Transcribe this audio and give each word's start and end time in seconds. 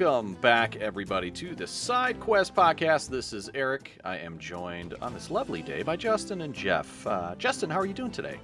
Welcome 0.00 0.32
back, 0.36 0.76
everybody, 0.76 1.30
to 1.32 1.54
the 1.54 1.66
Side 1.66 2.20
Quest 2.20 2.54
podcast. 2.54 3.10
This 3.10 3.34
is 3.34 3.50
Eric. 3.52 3.98
I 4.02 4.16
am 4.16 4.38
joined 4.38 4.94
on 5.02 5.12
this 5.12 5.30
lovely 5.30 5.60
day 5.60 5.82
by 5.82 5.96
Justin 5.96 6.40
and 6.40 6.54
Jeff. 6.54 7.06
Uh, 7.06 7.34
Justin, 7.36 7.68
how 7.68 7.78
are 7.78 7.84
you 7.84 7.92
doing 7.92 8.10
today? 8.10 8.40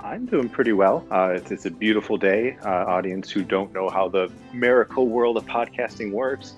I'm 0.00 0.26
doing 0.26 0.48
pretty 0.48 0.72
well. 0.72 1.06
Uh, 1.08 1.34
it's, 1.36 1.52
it's, 1.52 1.66
a 1.66 1.70
beautiful 1.70 2.16
day. 2.16 2.56
Uh, 2.64 2.68
audience 2.68 3.30
who 3.30 3.44
don't 3.44 3.72
know 3.72 3.88
how 3.90 4.08
the 4.08 4.28
miracle 4.52 5.06
world 5.06 5.36
of 5.36 5.46
podcasting 5.46 6.10
works, 6.10 6.56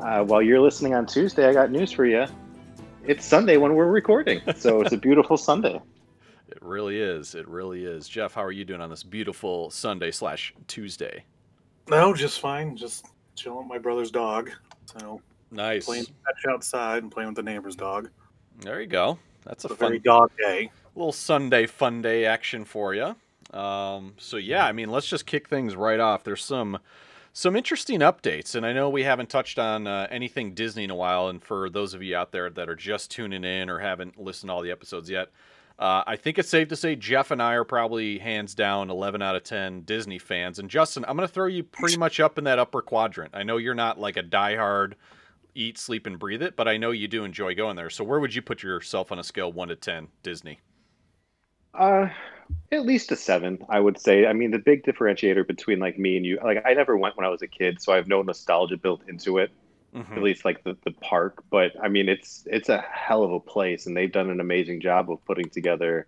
uh, 0.00 0.22
while 0.22 0.42
you're 0.42 0.60
listening 0.60 0.94
on 0.94 1.06
Tuesday, 1.06 1.48
I 1.48 1.54
got 1.54 1.70
news 1.70 1.92
for 1.92 2.04
you. 2.04 2.26
It's 3.06 3.24
Sunday 3.24 3.56
when 3.56 3.74
we're 3.74 3.90
recording, 3.90 4.42
so 4.54 4.82
it's 4.82 4.92
a 4.92 4.98
beautiful 5.08 5.38
Sunday. 5.38 5.80
It 6.48 6.58
really 6.60 7.00
is. 7.00 7.34
It 7.34 7.48
really 7.48 7.86
is. 7.86 8.06
Jeff, 8.06 8.34
how 8.34 8.44
are 8.44 8.52
you 8.52 8.66
doing 8.66 8.82
on 8.82 8.90
this 8.90 9.02
beautiful 9.02 9.70
Sunday 9.70 10.10
slash 10.10 10.52
Tuesday? 10.66 11.24
No, 11.88 12.12
just 12.12 12.38
fine. 12.38 12.76
Just 12.76 13.06
chilling 13.34 13.60
with 13.60 13.68
my 13.68 13.78
brother's 13.78 14.10
dog. 14.10 14.50
So 14.86 15.20
nice. 15.50 15.84
Playing 15.84 16.04
catch 16.04 16.52
outside 16.52 17.02
and 17.02 17.12
playing 17.12 17.28
with 17.28 17.36
the 17.36 17.42
neighbor's 17.42 17.76
dog. 17.76 18.10
There 18.60 18.80
you 18.80 18.86
go. 18.86 19.18
That's 19.44 19.64
a, 19.64 19.68
a 19.68 19.70
fun 19.70 19.88
very 19.88 19.98
dog 19.98 20.30
day. 20.38 20.70
Little 20.94 21.12
Sunday 21.12 21.66
fun 21.66 22.02
day 22.02 22.26
action 22.26 22.64
for 22.64 22.94
you. 22.94 23.16
Um, 23.56 24.14
so 24.18 24.36
yeah, 24.36 24.66
I 24.66 24.72
mean, 24.72 24.90
let's 24.90 25.08
just 25.08 25.26
kick 25.26 25.48
things 25.48 25.76
right 25.76 26.00
off. 26.00 26.24
There's 26.24 26.44
some 26.44 26.78
some 27.34 27.56
interesting 27.56 28.00
updates, 28.00 28.54
and 28.54 28.66
I 28.66 28.72
know 28.72 28.90
we 28.90 29.04
haven't 29.04 29.30
touched 29.30 29.58
on 29.58 29.86
uh, 29.86 30.06
anything 30.10 30.52
Disney 30.52 30.84
in 30.84 30.90
a 30.90 30.94
while. 30.94 31.28
And 31.28 31.42
for 31.42 31.70
those 31.70 31.94
of 31.94 32.02
you 32.02 32.14
out 32.14 32.30
there 32.30 32.50
that 32.50 32.68
are 32.68 32.76
just 32.76 33.10
tuning 33.10 33.44
in 33.44 33.70
or 33.70 33.78
haven't 33.78 34.20
listened 34.20 34.50
to 34.50 34.54
all 34.54 34.62
the 34.62 34.70
episodes 34.70 35.08
yet, 35.08 35.30
uh, 35.78 36.04
I 36.06 36.16
think 36.16 36.38
it's 36.38 36.48
safe 36.48 36.68
to 36.68 36.76
say 36.76 36.96
Jeff 36.96 37.30
and 37.30 37.42
I 37.42 37.54
are 37.54 37.64
probably 37.64 38.18
hands 38.18 38.54
down 38.54 38.90
11 38.90 39.22
out 39.22 39.36
of 39.36 39.42
10 39.44 39.82
Disney 39.82 40.18
fans. 40.18 40.58
And 40.58 40.68
Justin, 40.68 41.04
I'm 41.06 41.16
going 41.16 41.26
to 41.26 41.32
throw 41.32 41.46
you 41.46 41.62
pretty 41.64 41.96
much 41.96 42.20
up 42.20 42.38
in 42.38 42.44
that 42.44 42.58
upper 42.58 42.82
quadrant. 42.82 43.34
I 43.34 43.42
know 43.42 43.56
you're 43.56 43.74
not 43.74 43.98
like 43.98 44.16
a 44.16 44.22
diehard 44.22 44.94
eat, 45.54 45.76
sleep, 45.78 46.06
and 46.06 46.18
breathe 46.18 46.42
it, 46.42 46.56
but 46.56 46.66
I 46.66 46.76
know 46.76 46.90
you 46.92 47.08
do 47.08 47.24
enjoy 47.24 47.54
going 47.54 47.76
there. 47.76 47.90
So 47.90 48.04
where 48.04 48.20
would 48.20 48.34
you 48.34 48.42
put 48.42 48.62
yourself 48.62 49.12
on 49.12 49.18
a 49.18 49.24
scale 49.24 49.52
1 49.52 49.68
to 49.68 49.76
10 49.76 50.08
Disney? 50.22 50.60
Uh, 51.74 52.08
at 52.70 52.86
least 52.86 53.12
a 53.12 53.16
seven, 53.16 53.58
I 53.68 53.80
would 53.80 53.98
say. 53.98 54.26
I 54.26 54.32
mean, 54.32 54.50
the 54.50 54.58
big 54.58 54.84
differentiator 54.84 55.46
between 55.46 55.78
like 55.78 55.98
me 55.98 56.16
and 56.16 56.24
you, 56.24 56.38
like 56.42 56.62
I 56.64 56.74
never 56.74 56.96
went 56.96 57.16
when 57.16 57.26
I 57.26 57.28
was 57.28 57.42
a 57.42 57.46
kid, 57.46 57.82
so 57.82 57.92
I 57.92 57.96
have 57.96 58.08
no 58.08 58.22
nostalgia 58.22 58.76
built 58.76 59.02
into 59.08 59.38
it 59.38 59.50
mm-hmm. 59.94 60.12
at 60.12 60.22
least 60.22 60.44
like 60.44 60.64
the, 60.64 60.76
the 60.84 60.92
park. 60.92 61.42
But 61.50 61.72
I 61.82 61.88
mean, 61.88 62.08
it's 62.08 62.44
it's 62.46 62.68
a 62.68 62.78
hell 62.78 63.22
of 63.22 63.32
a 63.32 63.40
place, 63.40 63.86
and 63.86 63.96
they've 63.96 64.12
done 64.12 64.30
an 64.30 64.40
amazing 64.40 64.80
job 64.80 65.10
of 65.10 65.24
putting 65.24 65.48
together 65.48 66.06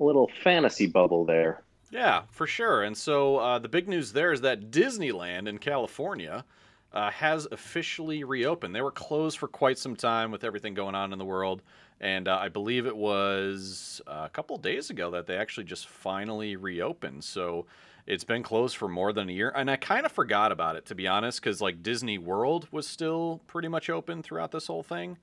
a 0.00 0.04
little 0.04 0.30
fantasy 0.42 0.86
bubble 0.86 1.24
there. 1.24 1.62
Yeah, 1.90 2.22
for 2.32 2.46
sure. 2.46 2.82
And 2.82 2.96
so 2.96 3.36
uh, 3.36 3.58
the 3.60 3.68
big 3.68 3.88
news 3.88 4.12
there 4.12 4.32
is 4.32 4.40
that 4.40 4.70
Disneyland 4.70 5.46
in 5.46 5.58
California 5.58 6.44
uh, 6.92 7.10
has 7.10 7.46
officially 7.52 8.24
reopened. 8.24 8.74
They 8.74 8.80
were 8.80 8.90
closed 8.90 9.38
for 9.38 9.48
quite 9.48 9.78
some 9.78 9.94
time 9.94 10.30
with 10.30 10.42
everything 10.42 10.74
going 10.74 10.94
on 10.94 11.12
in 11.12 11.18
the 11.18 11.24
world. 11.24 11.62
And 12.00 12.26
uh, 12.26 12.38
I 12.40 12.48
believe 12.48 12.86
it 12.86 12.96
was 12.96 14.00
a 14.06 14.28
couple 14.28 14.56
days 14.58 14.90
ago 14.90 15.12
that 15.12 15.26
they 15.26 15.36
actually 15.36 15.64
just 15.64 15.86
finally 15.86 16.56
reopened. 16.56 17.22
So 17.22 17.66
it's 18.06 18.24
been 18.24 18.42
closed 18.42 18.76
for 18.76 18.88
more 18.88 19.12
than 19.12 19.28
a 19.28 19.32
year, 19.32 19.52
and 19.54 19.70
I 19.70 19.76
kind 19.76 20.06
of 20.06 20.12
forgot 20.12 20.52
about 20.52 20.76
it 20.76 20.86
to 20.86 20.94
be 20.94 21.06
honest, 21.06 21.40
because 21.40 21.60
like 21.60 21.82
Disney 21.82 22.18
World 22.18 22.68
was 22.70 22.86
still 22.86 23.40
pretty 23.46 23.68
much 23.68 23.88
open 23.90 24.22
throughout 24.22 24.50
this 24.50 24.66
whole 24.66 24.82
thing. 24.82 25.18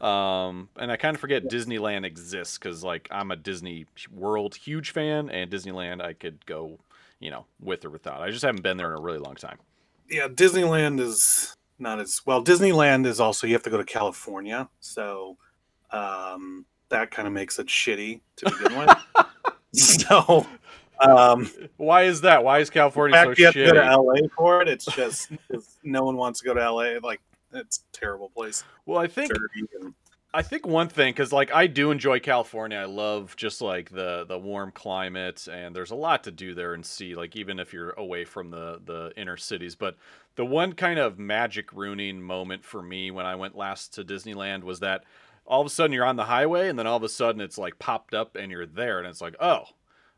Um, 0.00 0.68
and 0.76 0.90
I 0.90 0.96
kind 0.96 1.14
of 1.14 1.20
forget 1.20 1.44
Disneyland 1.44 2.04
exists 2.04 2.58
because 2.58 2.82
like 2.82 3.08
I'm 3.10 3.30
a 3.30 3.36
Disney 3.36 3.86
World 4.12 4.54
huge 4.54 4.90
fan, 4.90 5.30
and 5.30 5.50
Disneyland 5.50 6.02
I 6.02 6.12
could 6.12 6.44
go, 6.46 6.78
you 7.20 7.30
know, 7.30 7.46
with 7.60 7.84
or 7.84 7.90
without. 7.90 8.20
I 8.20 8.30
just 8.30 8.44
haven't 8.44 8.62
been 8.62 8.76
there 8.76 8.92
in 8.92 8.98
a 8.98 9.02
really 9.02 9.18
long 9.18 9.36
time. 9.36 9.58
Yeah, 10.10 10.28
Disneyland 10.28 11.00
is 11.00 11.56
not 11.78 12.00
as 12.00 12.20
well. 12.26 12.44
Disneyland 12.44 13.06
is 13.06 13.20
also 13.20 13.46
you 13.46 13.54
have 13.54 13.62
to 13.62 13.70
go 13.70 13.78
to 13.78 13.84
California, 13.84 14.68
so 14.80 15.38
um, 15.90 16.66
that 16.88 17.10
kind 17.10 17.26
of 17.26 17.32
makes 17.32 17.58
it 17.58 17.68
shitty 17.68 18.20
to 18.36 18.50
begin 18.50 18.78
with. 18.78 18.96
so 19.72 20.46
um, 21.00 21.50
Why 21.76 22.02
is 22.04 22.22
that? 22.22 22.44
Why 22.44 22.58
is 22.58 22.70
California 22.70 23.20
so 23.22 23.34
shit? 23.34 23.38
you 23.38 23.44
have 23.46 23.54
shitty? 23.54 23.68
To 23.68 23.74
go 23.74 23.82
to 23.82 24.00
LA 24.00 24.28
for 24.36 24.62
it. 24.62 24.68
It's 24.68 24.84
just 24.86 25.30
no 25.82 26.04
one 26.04 26.16
wants 26.16 26.40
to 26.40 26.46
go 26.46 26.54
to 26.54 26.70
LA. 26.70 26.98
Like 27.02 27.20
it's 27.52 27.78
a 27.78 27.96
terrible 27.98 28.30
place. 28.30 28.64
Well, 28.86 28.98
I 28.98 29.06
think 29.06 29.32
I 30.34 30.42
think 30.42 30.66
one 30.66 30.88
thing 30.88 31.12
because 31.12 31.32
like 31.32 31.52
I 31.54 31.68
do 31.68 31.92
enjoy 31.92 32.18
California. 32.18 32.78
I 32.78 32.86
love 32.86 33.36
just 33.36 33.60
like 33.60 33.90
the 33.90 34.24
the 34.26 34.38
warm 34.38 34.72
climate 34.72 35.46
and 35.50 35.74
there's 35.74 35.92
a 35.92 35.96
lot 35.96 36.24
to 36.24 36.32
do 36.32 36.54
there 36.54 36.74
and 36.74 36.84
see. 36.84 37.14
Like 37.14 37.36
even 37.36 37.60
if 37.60 37.72
you're 37.72 37.92
away 37.92 38.24
from 38.24 38.50
the 38.50 38.80
the 38.84 39.12
inner 39.16 39.36
cities, 39.36 39.76
but 39.76 39.96
the 40.34 40.44
one 40.44 40.72
kind 40.72 40.98
of 40.98 41.18
magic 41.20 41.72
ruining 41.72 42.20
moment 42.20 42.64
for 42.64 42.82
me 42.82 43.12
when 43.12 43.26
I 43.26 43.36
went 43.36 43.56
last 43.56 43.94
to 43.94 44.04
Disneyland 44.04 44.64
was 44.64 44.80
that 44.80 45.04
all 45.46 45.60
of 45.60 45.66
a 45.68 45.70
sudden 45.70 45.92
you're 45.92 46.04
on 46.04 46.16
the 46.16 46.24
highway 46.24 46.68
and 46.68 46.78
then 46.78 46.86
all 46.86 46.96
of 46.96 47.04
a 47.04 47.08
sudden 47.08 47.40
it's 47.40 47.58
like 47.58 47.78
popped 47.78 48.14
up 48.14 48.34
and 48.34 48.50
you're 48.50 48.66
there 48.66 48.98
and 48.98 49.06
it's 49.06 49.20
like 49.20 49.36
oh 49.40 49.64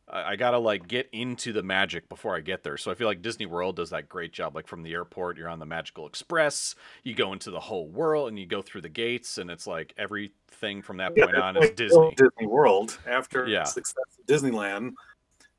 I 0.08 0.36
gotta 0.36 0.58
like 0.58 0.86
get 0.86 1.08
into 1.12 1.52
the 1.52 1.64
magic 1.64 2.08
before 2.08 2.36
I 2.36 2.40
get 2.40 2.62
there. 2.62 2.76
So 2.76 2.92
I 2.92 2.94
feel 2.94 3.08
like 3.08 3.22
Disney 3.22 3.46
World 3.46 3.74
does 3.74 3.90
that 3.90 4.08
great 4.08 4.32
job. 4.32 4.54
Like 4.54 4.68
from 4.68 4.84
the 4.84 4.92
airport, 4.92 5.36
you're 5.36 5.48
on 5.48 5.58
the 5.58 5.66
Magical 5.66 6.06
Express, 6.06 6.76
you 7.02 7.14
go 7.14 7.32
into 7.32 7.50
the 7.50 7.58
whole 7.58 7.88
world, 7.88 8.28
and 8.28 8.38
you 8.38 8.46
go 8.46 8.62
through 8.62 8.82
the 8.82 8.88
gates, 8.88 9.38
and 9.38 9.50
it's 9.50 9.66
like 9.66 9.94
everything 9.98 10.80
from 10.80 10.98
that 10.98 11.16
point 11.16 11.34
on 11.34 11.56
is 11.56 11.70
Disney. 11.70 12.14
Disney 12.16 12.46
World 12.46 12.98
after 13.06 13.48
yeah. 13.48 13.64
success 13.64 14.04
of 14.18 14.26
Disneyland, 14.26 14.92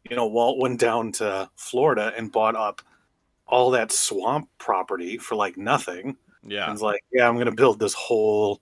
you 0.09 0.15
know, 0.15 0.27
Walt 0.27 0.59
went 0.59 0.79
down 0.79 1.11
to 1.13 1.49
Florida 1.57 2.13
and 2.15 2.31
bought 2.31 2.55
up 2.55 2.81
all 3.47 3.71
that 3.71 3.91
swamp 3.91 4.49
property 4.57 5.17
for 5.17 5.35
like 5.35 5.57
nothing. 5.57 6.15
Yeah, 6.43 6.63
and 6.63 6.73
was 6.73 6.81
like, 6.81 7.03
yeah, 7.11 7.27
I'm 7.27 7.37
gonna 7.37 7.51
build 7.51 7.79
this 7.79 7.93
whole 7.93 8.61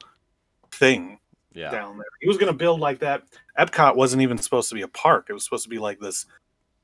thing 0.72 1.20
yeah. 1.56 1.72
down 1.72 1.98
there. 1.98 2.06
He 2.22 2.28
was 2.28 2.38
going 2.38 2.52
to 2.52 2.58
build 2.58 2.80
like 2.80 3.00
that. 3.00 3.24
Epcot 3.58 3.96
wasn't 3.96 4.22
even 4.22 4.38
supposed 4.38 4.70
to 4.70 4.76
be 4.76 4.82
a 4.82 4.88
park. 4.88 5.28
It 5.30 5.34
was 5.34 5.44
supposed 5.44 5.64
to 5.64 5.70
be 5.70 5.80
like 5.80 6.00
this 6.00 6.26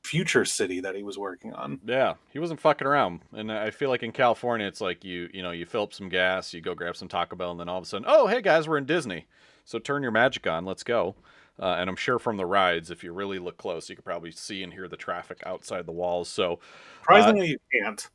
future 0.02 0.44
city 0.44 0.80
that 0.80 0.94
he 0.94 1.02
was 1.02 1.16
working 1.16 1.52
on. 1.52 1.80
Yeah, 1.84 2.14
he 2.30 2.38
wasn't 2.38 2.60
fucking 2.60 2.86
around. 2.86 3.20
And 3.32 3.52
I 3.52 3.70
feel 3.70 3.88
like 3.88 4.02
in 4.02 4.12
California, 4.12 4.66
it's 4.66 4.80
like 4.80 5.04
you 5.04 5.28
you 5.32 5.42
know 5.42 5.50
you 5.52 5.66
fill 5.66 5.84
up 5.84 5.94
some 5.94 6.08
gas, 6.08 6.52
you 6.52 6.60
go 6.60 6.74
grab 6.74 6.96
some 6.96 7.08
Taco 7.08 7.36
Bell, 7.36 7.52
and 7.52 7.60
then 7.60 7.68
all 7.68 7.78
of 7.78 7.84
a 7.84 7.86
sudden, 7.86 8.06
oh 8.08 8.26
hey 8.26 8.42
guys, 8.42 8.68
we're 8.68 8.78
in 8.78 8.86
Disney. 8.86 9.26
So 9.64 9.78
turn 9.78 10.02
your 10.02 10.12
magic 10.12 10.46
on, 10.46 10.64
let's 10.64 10.82
go. 10.82 11.14
Uh, 11.60 11.76
and 11.78 11.88
I'm 11.88 11.96
sure 11.96 12.18
from 12.18 12.36
the 12.36 12.46
rides, 12.46 12.90
if 12.90 13.04
you 13.04 13.12
really 13.12 13.38
look 13.38 13.58
close, 13.58 13.88
you 13.88 13.94
could 13.94 14.04
probably 14.04 14.32
see 14.32 14.62
and 14.62 14.72
hear 14.72 14.88
the 14.88 14.96
traffic 14.96 15.42
outside 15.46 15.86
the 15.86 15.92
walls. 15.92 16.28
So 16.28 16.58
surprisingly, 17.00 17.42
uh, 17.42 17.44
you 17.44 17.58
can't. 17.72 18.08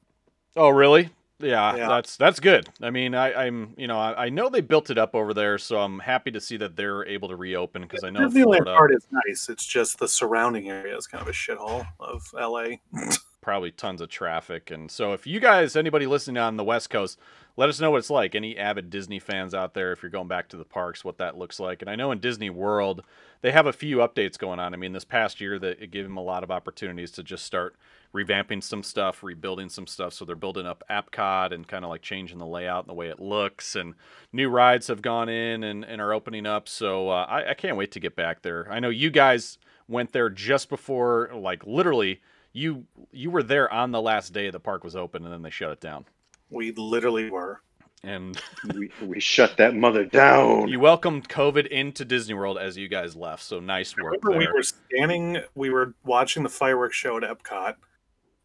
Oh 0.56 0.70
really? 0.70 1.10
Yeah, 1.40 1.76
yeah, 1.76 1.88
that's 1.88 2.18
that's 2.18 2.40
good. 2.40 2.68
I 2.82 2.90
mean, 2.90 3.14
I, 3.14 3.46
am 3.46 3.76
you 3.78 3.88
know 3.88 4.00
I, 4.00 4.26
I, 4.26 4.30
know 4.30 4.50
they 4.50 4.62
built 4.62 4.90
it 4.90 4.98
up 4.98 5.14
over 5.14 5.36
there, 5.36 5.60
so 5.60 5.80
I'm 5.80 6.00
happy 6.00 6.32
to 6.32 6.42
see 6.42 6.58
that 6.58 6.76
they're 6.76 7.06
able 7.06 7.28
to 7.30 7.36
reopen 7.36 7.84
because 7.84 8.04
I 8.04 8.10
know 8.10 8.28
the 8.28 8.42
Florida 8.42 8.66
part 8.66 8.92
is 8.92 9.06
nice. 9.12 9.48
It's 9.48 9.66
just 9.66 10.00
the 10.00 10.08
surrounding 10.08 10.70
area 10.70 10.98
is 10.98 11.06
kind 11.06 11.22
of 11.22 11.28
a 11.28 11.32
shithole 11.32 11.86
of 12.00 12.24
LA. 12.34 12.78
Probably 13.48 13.72
tons 13.72 14.02
of 14.02 14.10
traffic, 14.10 14.72
and 14.72 14.92
so 14.92 15.14
if 15.14 15.26
you 15.26 15.40
guys, 15.40 15.78
anybody 15.78 16.06
listening 16.06 16.38
on 16.38 16.58
the 16.58 16.66
West 16.66 16.90
Coast, 16.90 17.18
let 17.56 17.70
us 17.70 17.80
know 17.80 17.92
what 17.92 18.00
it's 18.00 18.10
like. 18.10 18.36
Any 18.36 18.58
avid 18.58 18.90
Disney 18.90 19.20
fans 19.20 19.54
out 19.54 19.74
there, 19.74 19.94
if 19.94 20.04
you're 20.04 20.10
going 20.10 20.28
back 20.28 20.50
to 20.50 20.58
the 20.58 20.66
parks, 20.66 21.06
what 21.06 21.18
that 21.20 21.38
looks 21.38 21.58
like. 21.58 21.82
And 21.82 21.90
I 21.90 21.96
know 21.96 22.12
in 22.12 22.20
Disney 22.20 22.50
World, 22.50 23.04
they 23.40 23.54
have 23.54 23.66
a 23.66 23.72
few 23.72 24.00
updates 24.00 24.38
going 24.38 24.60
on. 24.60 24.74
I 24.74 24.78
mean, 24.78 24.92
this 24.92 25.06
past 25.06 25.40
year 25.40 25.58
that 25.60 25.82
it 25.82 25.92
gave 25.92 26.04
them 26.04 26.18
a 26.18 26.22
lot 26.22 26.44
of 26.44 26.52
opportunities 26.52 27.10
to 27.12 27.24
just 27.24 27.46
start 27.46 27.78
revamping 28.14 28.62
some 28.62 28.84
stuff, 28.84 29.24
rebuilding 29.24 29.70
some 29.70 29.88
stuff. 29.88 30.12
So 30.12 30.26
they're 30.26 30.36
building 30.36 30.68
up 30.68 30.84
Epcot 30.90 31.54
and 31.54 31.66
kind 31.66 31.86
of 31.86 31.90
like 31.90 32.02
changing 32.02 32.40
the 32.40 32.46
layout 32.46 32.84
and 32.84 32.90
the 32.90 32.96
way 32.96 33.08
it 33.08 33.22
looks. 33.22 33.78
And 33.78 33.94
new 34.34 34.50
rides 34.50 34.88
have 34.88 35.02
gone 35.02 35.30
in 35.30 35.64
and, 35.64 35.86
and 35.86 36.02
are 36.02 36.12
opening 36.12 36.46
up. 36.46 36.68
So 36.68 37.12
uh, 37.12 37.26
I, 37.30 37.52
I 37.52 37.54
can't 37.54 37.78
wait 37.78 37.94
to 37.94 38.02
get 38.02 38.14
back 38.14 38.42
there. 38.42 38.68
I 38.70 38.82
know 38.82 38.90
you 38.90 39.10
guys 39.10 39.58
went 39.88 40.12
there 40.12 40.30
just 40.30 40.68
before, 40.68 41.32
like 41.34 41.66
literally, 41.66 42.20
you 42.58 42.86
you 43.12 43.30
were 43.30 43.44
there 43.44 43.72
on 43.72 43.92
the 43.92 44.02
last 44.02 44.34
day 44.34 44.50
the 44.50 44.60
park 44.60 44.84
was 44.84 44.96
open, 44.96 45.24
and 45.24 45.32
then 45.32 45.42
they 45.42 45.50
shut 45.50 45.72
it 45.72 45.80
down. 45.80 46.06
We 46.50 46.72
literally 46.72 47.30
were. 47.30 47.62
And 48.04 48.40
we, 48.76 48.92
we 49.02 49.20
shut 49.20 49.58
that 49.58 49.76
mother 49.76 50.06
down. 50.06 50.68
You 50.68 50.80
welcomed 50.80 51.30
COVID 51.30 51.68
into 51.68 52.06
Disney 52.06 52.34
World 52.34 52.58
as 52.58 52.78
you 52.78 52.88
guys 52.88 53.16
left. 53.16 53.44
So 53.44 53.60
nice 53.60 53.96
work. 53.98 54.18
There. 54.22 54.38
We 54.38 54.48
were 54.48 54.64
standing, 54.64 55.40
we 55.56 55.70
were 55.70 55.96
watching 56.04 56.44
the 56.44 56.50
fireworks 56.50 56.96
show 56.96 57.18
at 57.18 57.24
Epcot 57.24 57.76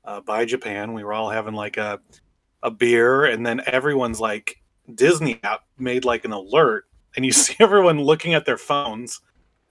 uh, 0.04 0.20
by 0.22 0.44
Japan. 0.44 0.94
We 0.94 1.04
were 1.04 1.12
all 1.12 1.30
having 1.30 1.54
like 1.54 1.76
a 1.76 2.00
a 2.62 2.70
beer, 2.70 3.24
and 3.24 3.44
then 3.44 3.60
everyone's 3.66 4.20
like 4.20 4.62
Disney 4.94 5.40
app 5.42 5.64
made 5.78 6.04
like 6.04 6.24
an 6.24 6.32
alert, 6.32 6.84
and 7.16 7.24
you 7.24 7.32
see 7.32 7.56
everyone 7.60 8.00
looking 8.00 8.34
at 8.34 8.44
their 8.44 8.58
phones, 8.58 9.20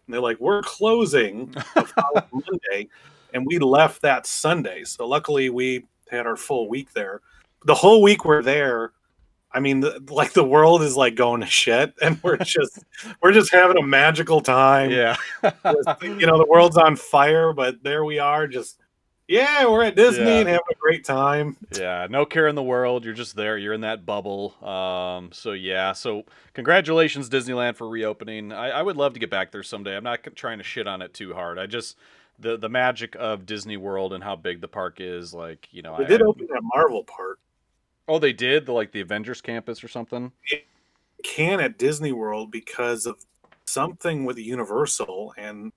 and 0.06 0.14
they're 0.14 0.22
like, 0.22 0.40
"We're 0.40 0.62
closing 0.62 1.56
Monday," 1.76 2.90
and 3.34 3.46
we 3.46 3.60
left 3.60 4.02
that 4.04 4.26
Sunday. 4.26 4.84
So 4.84 5.08
luckily, 5.08 5.50
we 5.50 5.86
had 6.10 6.26
our 6.28 6.36
full 6.36 6.68
week 6.70 6.94
there. 6.94 7.22
The 7.66 7.76
whole 7.76 8.02
week 8.02 8.26
we're 8.26 8.44
there. 8.44 8.92
I 9.54 9.60
mean, 9.60 9.82
the, 9.82 10.02
like 10.10 10.32
the 10.34 10.44
world 10.46 10.82
is 10.82 10.96
like 10.96 11.16
going 11.16 11.42
to 11.42 11.48
shit, 11.48 11.94
and 12.02 12.18
we're 12.24 12.38
just 12.38 12.80
we're 13.22 13.34
just 13.34 13.52
having 13.52 13.78
a 13.78 13.86
magical 13.86 14.42
time. 14.42 14.92
Yeah, 14.92 15.16
you 16.02 16.26
know, 16.26 16.38
the 16.38 16.48
world's 16.50 16.78
on 16.78 16.96
fire, 16.96 17.52
but 17.54 17.84
there 17.84 18.06
we 18.06 18.18
are, 18.20 18.48
just 18.48 18.80
Yeah, 19.28 19.66
we're 19.70 19.84
at 19.84 19.96
Disney 19.98 20.24
Yeah. 20.26 20.40
and 20.40 20.48
having 20.48 20.64
a 20.72 20.76
great 20.76 21.04
time. 21.04 21.58
Yeah, 21.78 22.08
no 22.10 22.26
care 22.26 22.48
in 22.48 22.56
the 22.56 22.64
world. 22.64 23.04
You're 23.06 23.14
just 23.14 23.36
there. 23.36 23.58
You're 23.58 23.74
in 23.74 23.82
that 23.82 24.06
bubble. 24.06 24.56
Um, 24.66 25.32
so 25.34 25.52
yeah. 25.52 25.92
So 25.94 26.24
congratulations, 26.54 27.30
Disneyland, 27.30 27.76
for 27.76 27.90
reopening. 27.90 28.52
I, 28.54 28.70
I 28.70 28.82
would 28.82 28.96
love 28.98 29.14
to 29.14 29.20
get 29.20 29.30
back 29.30 29.52
there 29.52 29.64
someday. 29.64 29.96
I'm 29.98 30.04
not 30.04 30.20
trying 30.36 30.60
to 30.60 30.64
shit 30.64 30.88
on 30.88 31.02
it 31.02 31.14
too 31.14 31.34
hard. 31.34 31.60
I 31.60 31.66
just 31.66 31.98
the 32.42 32.58
the 32.58 32.70
magic 32.70 33.16
of 33.20 33.46
Disney 33.46 33.78
World 33.78 34.14
and 34.14 34.24
how 34.24 34.36
big 34.36 34.60
the 34.62 34.68
park 34.68 34.98
is. 35.00 35.34
Like 35.34 35.68
you 35.72 35.82
know, 35.82 35.96
They 35.98 36.06
I, 36.06 36.08
did 36.08 36.22
open 36.22 36.48
that 36.52 36.62
Marvel 36.64 37.04
part. 37.04 37.40
oh, 38.08 38.20
they 38.20 38.34
did 38.34 38.66
the 38.66 38.74
like 38.74 38.92
the 38.92 39.02
Avengers 39.02 39.42
campus 39.42 39.84
or 39.84 39.88
something. 39.88 40.32
Can 41.24 41.60
at 41.60 41.78
Disney 41.78 42.12
World 42.12 42.52
because 42.52 43.06
of 43.06 43.24
something 43.66 44.26
with 44.26 44.38
Universal 44.38 45.34
and 45.38 45.72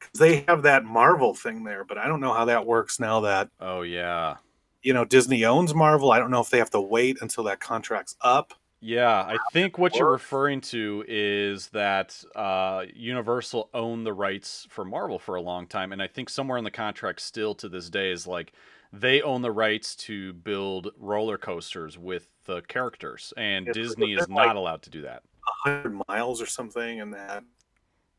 'cause 0.00 0.10
they 0.18 0.44
have 0.48 0.62
that 0.62 0.84
Marvel 0.84 1.34
thing 1.34 1.62
there, 1.64 1.84
but 1.84 1.98
I 1.98 2.06
don't 2.08 2.20
know 2.20 2.32
how 2.32 2.46
that 2.46 2.64
works 2.66 2.98
now 2.98 3.20
that 3.20 3.50
Oh 3.60 3.82
yeah. 3.82 4.36
you 4.82 4.94
know 4.94 5.04
Disney 5.04 5.44
owns 5.44 5.74
Marvel. 5.74 6.10
I 6.10 6.18
don't 6.18 6.30
know 6.30 6.40
if 6.40 6.48
they 6.50 6.58
have 6.58 6.70
to 6.70 6.80
wait 6.80 7.18
until 7.20 7.44
that 7.44 7.60
contract's 7.60 8.16
up. 8.22 8.54
Yeah, 8.80 9.10
I 9.10 9.36
think 9.52 9.76
what 9.76 9.96
you're 9.96 10.10
referring 10.10 10.60
to 10.62 11.04
is 11.08 11.68
that 11.70 12.22
uh, 12.36 12.84
Universal 12.94 13.70
owned 13.74 14.06
the 14.06 14.12
rights 14.12 14.68
for 14.70 14.84
Marvel 14.84 15.18
for 15.18 15.34
a 15.34 15.40
long 15.42 15.66
time, 15.66 15.92
and 15.92 16.00
I 16.00 16.06
think 16.06 16.30
somewhere 16.30 16.58
in 16.58 16.64
the 16.64 16.70
contract 16.70 17.20
still 17.20 17.54
to 17.56 17.68
this 17.68 17.90
day 17.90 18.12
is 18.12 18.26
like 18.26 18.52
they 18.92 19.20
own 19.20 19.42
the 19.42 19.50
rights 19.50 19.96
to 19.96 20.32
build 20.32 20.92
roller 20.96 21.36
coasters 21.38 21.98
with 21.98 22.28
the 22.44 22.62
characters, 22.62 23.32
and 23.36 23.66
Yeah, 23.66 23.72
Disney 23.72 24.12
is 24.12 24.26
they're 24.26 24.36
like- 24.36 24.46
not 24.46 24.56
allowed 24.56 24.82
to 24.82 24.90
do 24.90 25.02
that. 25.02 25.22
hundred 25.64 26.00
miles 26.08 26.40
or 26.40 26.46
something, 26.46 27.00
and 27.00 27.12
that 27.14 27.42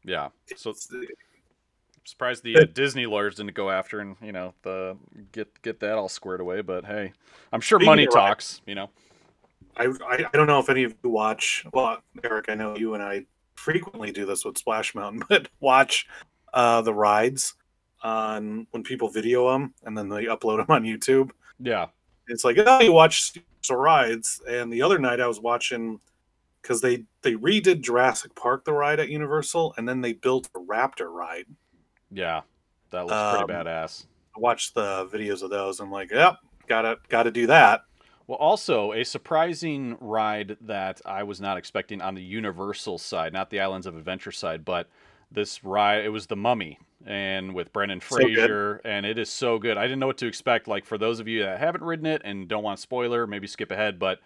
Yeah, 0.03 0.29
so 0.57 0.71
it's, 0.71 0.91
surprised 2.03 2.44
the 2.44 2.57
uh, 2.57 2.65
Disney 2.73 3.06
lawyers 3.06 3.35
didn't 3.35 3.53
go 3.53 3.69
after 3.69 4.00
and 4.00 4.17
you 4.21 4.31
know 4.31 4.53
the 4.63 4.97
get 5.31 5.61
get 5.61 5.79
that 5.79 5.94
all 5.94 6.09
squared 6.09 6.41
away. 6.41 6.61
But 6.61 6.83
hey, 6.85 7.13
I'm 7.53 7.61
sure 7.61 7.79
money 7.79 8.07
talks. 8.07 8.61
You 8.65 8.75
know. 8.75 8.89
I, 9.80 9.86
I 9.86 10.26
I 10.34 10.38
don't 10.38 10.48
know 10.48 10.60
if 10.60 10.70
any 10.70 10.84
of 10.84 10.94
you 11.04 11.10
watch. 11.10 11.66
Well, 11.74 12.02
Eric, 12.24 12.46
I 12.50 12.56
know 12.56 12.76
you 12.76 12.94
and 12.94 13.02
I 13.02 13.26
frequently 13.56 14.12
do 14.12 14.26
this 14.26 14.46
with 14.46 14.58
Splash 14.58 14.94
Mountain, 14.94 15.24
but 15.30 15.48
watch 15.60 16.08
uh, 16.54 16.81
the 16.81 16.94
rides 16.94 17.56
on 18.02 18.66
when 18.72 18.84
people 18.84 19.10
video 19.10 19.52
them 19.52 19.74
and 19.84 19.98
then 19.98 20.08
they 20.10 20.26
upload 20.26 20.58
them 20.58 20.68
on 20.70 20.84
YouTube. 20.84 21.31
Yeah. 21.60 21.88
It's 22.28 22.44
like 22.44 22.58
oh, 22.60 22.80
you 22.80 22.94
watch 22.94 23.34
the 23.68 23.76
rides. 23.76 24.42
And 24.48 24.72
the 24.72 24.81
other 24.81 25.00
night 25.00 25.20
I 25.20 25.28
was 25.28 25.40
watching 25.40 26.00
because 26.62 26.81
they 26.81 27.06
they 27.22 27.34
redid 27.34 27.81
Jurassic 27.81 28.36
Park 28.36 28.66
the 28.66 28.74
ride 28.74 29.00
at 29.00 29.10
Universal, 29.10 29.74
and 29.78 29.88
then 29.88 30.02
they 30.02 30.14
built 30.14 30.50
a 30.56 30.60
Raptor 30.60 31.12
ride. 31.12 31.46
Yeah. 32.12 32.42
That 32.92 33.06
looks 33.06 33.38
pretty 33.38 33.54
Um, 33.54 33.66
badass. 33.66 34.06
I 34.36 34.40
watched 34.40 34.74
the 34.74 35.08
videos 35.12 35.42
of 35.42 35.50
those. 35.50 35.80
I'm 35.80 35.92
like, 35.92 36.12
yep, 36.12 36.38
gotta 36.68 36.98
gotta 37.08 37.31
do 37.31 37.48
that. 37.48 37.81
Well, 38.30 38.38
also 38.38 38.94
a 38.94 39.04
surprising 39.06 39.98
ride 40.00 40.56
that 40.62 41.02
I 41.04 41.24
was 41.24 41.42
not 41.42 41.58
expecting 41.58 42.00
on 42.00 42.14
the 42.14 42.22
Universal 42.22 43.00
side, 43.00 43.34
not 43.34 43.50
the 43.50 43.60
Islands 43.60 43.88
of 43.88 43.98
Adventure 43.98 44.31
side, 44.31 44.64
but 44.64 44.88
this 45.31 45.64
ride 45.64 46.06
it 46.06 46.10
was 46.10 46.28
the 46.28 46.36
Mummy 46.36 46.78
and 47.08 47.56
with 47.56 47.74
Brendan 47.74 48.02
So. 48.02 48.18
Fraser, 48.18 48.81
and 48.86 49.04
it 49.04 49.18
is 49.18 49.31
so 49.31 49.58
good. 49.58 49.80
I 49.80 49.81
didn't 49.86 49.98
know 49.98 50.06
what 50.06 50.20
to 50.20 50.28
expect. 50.28 50.68
Like 50.68 50.86
for 50.86 51.00
those 51.00 51.20
of 51.20 51.28
you 51.28 51.42
that 51.42 51.60
haven't 51.60 51.84
ridden 51.84 52.06
it 52.06 52.22
and 52.24 52.48
don't 52.48 52.62
want 52.62 52.78
spoiler, 52.78 53.26
maybe 53.26 53.48
skip 53.48 53.72
ahead. 53.72 53.98
But 53.98 54.20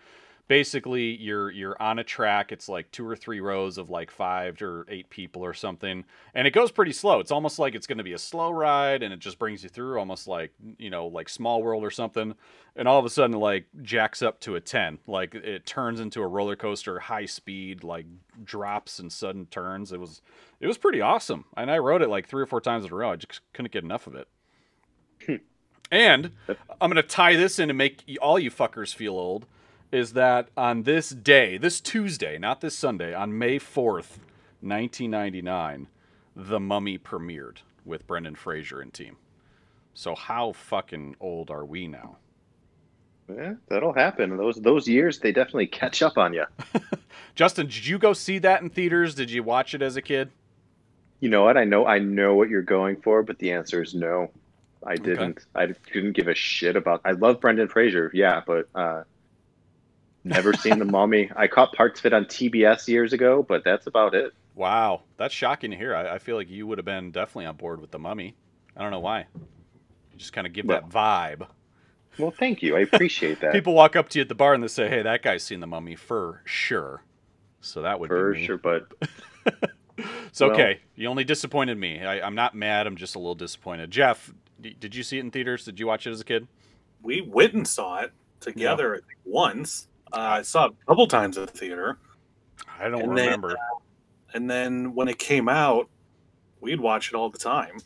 basically, 0.47 1.15
you're 1.15 1.51
you're 1.51 1.81
on 1.81 1.99
a 1.99 2.03
track. 2.03 2.51
It's 2.51 2.69
like 2.69 2.91
two 2.91 3.07
or 3.07 3.15
three 3.15 3.39
rows 3.39 3.77
of 3.77 3.89
like 3.89 4.11
five 4.11 4.61
or 4.61 4.85
eight 4.89 5.09
people 5.09 5.43
or 5.43 5.53
something, 5.53 6.05
and 6.33 6.47
it 6.47 6.51
goes 6.51 6.71
pretty 6.71 6.93
slow. 6.93 7.19
It's 7.19 7.31
almost 7.31 7.59
like 7.59 7.75
it's 7.75 7.87
going 7.87 7.97
to 7.97 8.03
be 8.03 8.13
a 8.13 8.19
slow 8.19 8.51
ride, 8.51 9.03
and 9.03 9.13
it 9.13 9.19
just 9.19 9.39
brings 9.39 9.63
you 9.63 9.69
through, 9.69 9.99
almost 9.99 10.27
like 10.27 10.51
you 10.77 10.89
know, 10.89 11.07
like 11.07 11.29
Small 11.29 11.61
World 11.63 11.83
or 11.83 11.91
something 11.91 12.35
and 12.75 12.87
all 12.87 12.99
of 12.99 13.05
a 13.05 13.09
sudden 13.09 13.39
like 13.39 13.65
jacks 13.81 14.21
up 14.21 14.39
to 14.39 14.55
a 14.55 14.61
10 14.61 14.99
like 15.07 15.35
it 15.35 15.65
turns 15.65 15.99
into 15.99 16.21
a 16.21 16.27
roller 16.27 16.55
coaster 16.55 16.99
high 16.99 17.25
speed 17.25 17.83
like 17.83 18.05
drops 18.43 18.99
and 18.99 19.11
sudden 19.11 19.45
turns. 19.47 19.91
It 19.91 19.99
was 19.99 20.21
it 20.59 20.67
was 20.67 20.77
pretty 20.77 21.01
awesome 21.01 21.45
and 21.55 21.69
i 21.69 21.77
rode 21.77 22.01
it 22.01 22.09
like 22.09 22.27
three 22.27 22.41
or 22.41 22.47
four 22.47 22.61
times 22.61 22.85
in 22.85 22.91
a 22.91 22.95
row. 22.95 23.11
I 23.11 23.15
just 23.15 23.41
couldn't 23.53 23.71
get 23.71 23.83
enough 23.83 24.07
of 24.07 24.15
it. 24.15 24.27
Hmm. 25.25 25.35
And 25.91 26.31
i'm 26.47 26.89
going 26.89 26.95
to 26.95 27.03
tie 27.03 27.35
this 27.35 27.59
in 27.59 27.69
and 27.69 27.77
make 27.77 28.03
all 28.21 28.39
you 28.39 28.49
fuckers 28.49 28.93
feel 28.93 29.13
old 29.13 29.45
is 29.93 30.13
that 30.13 30.49
on 30.57 30.83
this 30.83 31.09
day 31.09 31.57
this 31.57 31.81
tuesday 31.81 32.37
not 32.37 32.61
this 32.61 32.77
sunday 32.77 33.13
on 33.13 33.37
may 33.37 33.59
4th 33.59 34.19
1999 34.61 35.87
the 36.35 36.59
mummy 36.59 36.97
premiered 36.97 37.57
with 37.85 38.07
brendan 38.07 38.35
fraser 38.35 38.81
and 38.81 38.93
team 38.93 39.17
so 39.93 40.15
how 40.15 40.51
fucking 40.53 41.15
old 41.19 41.51
are 41.51 41.65
we 41.65 41.87
now 41.87 42.17
Yeah, 43.29 43.55
that'll 43.69 43.93
happen. 43.93 44.37
Those 44.37 44.57
those 44.57 44.87
years 44.87 45.19
they 45.19 45.31
definitely 45.31 45.67
catch 45.67 46.01
up 46.01 46.17
on 46.17 46.33
you. 46.33 46.45
Justin, 47.35 47.67
did 47.67 47.85
you 47.87 47.97
go 47.99 48.13
see 48.13 48.39
that 48.39 48.61
in 48.61 48.69
theaters? 48.69 49.15
Did 49.15 49.31
you 49.31 49.43
watch 49.43 49.73
it 49.73 49.81
as 49.81 49.95
a 49.97 50.01
kid? 50.01 50.31
You 51.21 51.29
know 51.29 51.43
what? 51.45 51.57
I 51.57 51.63
know 51.65 51.85
I 51.87 51.99
know 51.99 52.35
what 52.35 52.49
you're 52.49 52.61
going 52.61 52.97
for, 53.01 53.23
but 53.23 53.39
the 53.39 53.51
answer 53.53 53.81
is 53.81 53.95
no. 53.95 54.31
I 54.85 54.97
didn't. 54.97 55.39
I 55.55 55.67
didn't 55.93 56.13
give 56.13 56.27
a 56.27 56.35
shit 56.35 56.75
about. 56.75 57.01
I 57.05 57.11
love 57.11 57.41
Brendan 57.41 57.69
Fraser, 57.69 58.11
yeah, 58.13 58.41
but 58.45 58.69
uh, 58.75 59.03
never 60.23 60.53
seen 60.53 60.79
the 60.79 60.85
Mummy. 60.85 61.29
I 61.35 61.47
caught 61.47 61.73
parts 61.73 61.99
of 61.99 62.05
it 62.07 62.13
on 62.13 62.25
TBS 62.25 62.87
years 62.87 63.13
ago, 63.13 63.43
but 63.43 63.63
that's 63.63 63.87
about 63.87 64.15
it. 64.15 64.33
Wow, 64.55 65.01
that's 65.17 65.33
shocking 65.33 65.71
to 65.71 65.77
hear. 65.77 65.95
I, 65.95 66.15
I 66.15 66.17
feel 66.19 66.35
like 66.35 66.49
you 66.49 66.67
would 66.67 66.77
have 66.77 66.85
been 66.85 67.11
definitely 67.11 67.47
on 67.47 67.55
board 67.55 67.81
with 67.81 67.91
the 67.91 67.99
Mummy. 67.99 68.35
I 68.77 68.81
don't 68.81 68.91
know 68.91 68.99
why. 68.99 69.27
You 69.33 70.17
just 70.17 70.33
kind 70.33 70.45
of 70.45 70.53
give 70.53 70.67
that 70.67 70.89
vibe. 70.89 71.47
Well, 72.17 72.31
thank 72.31 72.61
you. 72.61 72.75
I 72.77 72.81
appreciate 72.81 73.39
that 73.41 73.53
People 73.53 73.73
walk 73.73 73.95
up 73.95 74.09
to 74.09 74.19
you 74.19 74.21
at 74.21 74.29
the 74.29 74.35
bar 74.35 74.53
and 74.53 74.63
they 74.63 74.67
say, 74.67 74.87
"Hey, 74.87 75.01
that 75.01 75.23
guy's 75.23 75.43
seen 75.43 75.59
the 75.59 75.67
Mummy 75.67 75.95
for 75.95 76.41
sure." 76.45 77.03
So 77.61 77.81
that 77.81 77.99
would 77.99 78.09
for 78.09 78.33
be 78.33 78.39
me. 78.39 78.45
sure. 78.45 78.57
But 78.57 78.87
It's 79.97 80.41
okay. 80.41 80.79
You 80.95 81.07
only 81.07 81.23
disappointed 81.23 81.77
me. 81.77 82.03
I, 82.03 82.25
I'm 82.25 82.35
not 82.35 82.55
mad. 82.55 82.87
I'm 82.87 82.95
just 82.95 83.15
a 83.15 83.19
little 83.19 83.35
disappointed. 83.35 83.91
Jeff, 83.91 84.33
d- 84.59 84.75
did 84.79 84.95
you 84.95 85.03
see 85.03 85.17
it 85.17 85.21
in 85.21 85.31
theaters? 85.31 85.65
Did 85.65 85.79
you 85.79 85.87
watch 85.87 86.07
it 86.07 86.11
as 86.11 86.21
a 86.21 86.25
kid? 86.25 86.47
We 87.01 87.21
went 87.21 87.53
and 87.53 87.67
saw 87.67 88.01
it 88.01 88.11
together 88.39 88.95
I 88.95 88.99
once. 89.25 89.87
Uh, 90.13 90.17
I 90.39 90.41
saw 90.43 90.67
it 90.67 90.73
a 90.81 90.85
couple 90.85 91.07
times 91.07 91.37
at 91.37 91.47
the 91.51 91.57
theater. 91.57 91.97
I 92.79 92.89
don't 92.89 93.01
And 93.01 93.17
then, 93.17 93.41
remember. 93.41 93.55
And 94.33 94.49
then 94.49 94.95
when 94.95 95.07
it 95.07 95.19
came 95.19 95.49
out, 95.49 95.89
we'd 96.61 96.79
watch 96.79 97.09
it 97.09 97.15
all 97.15 97.29
the 97.29 97.37
time. 97.39 97.79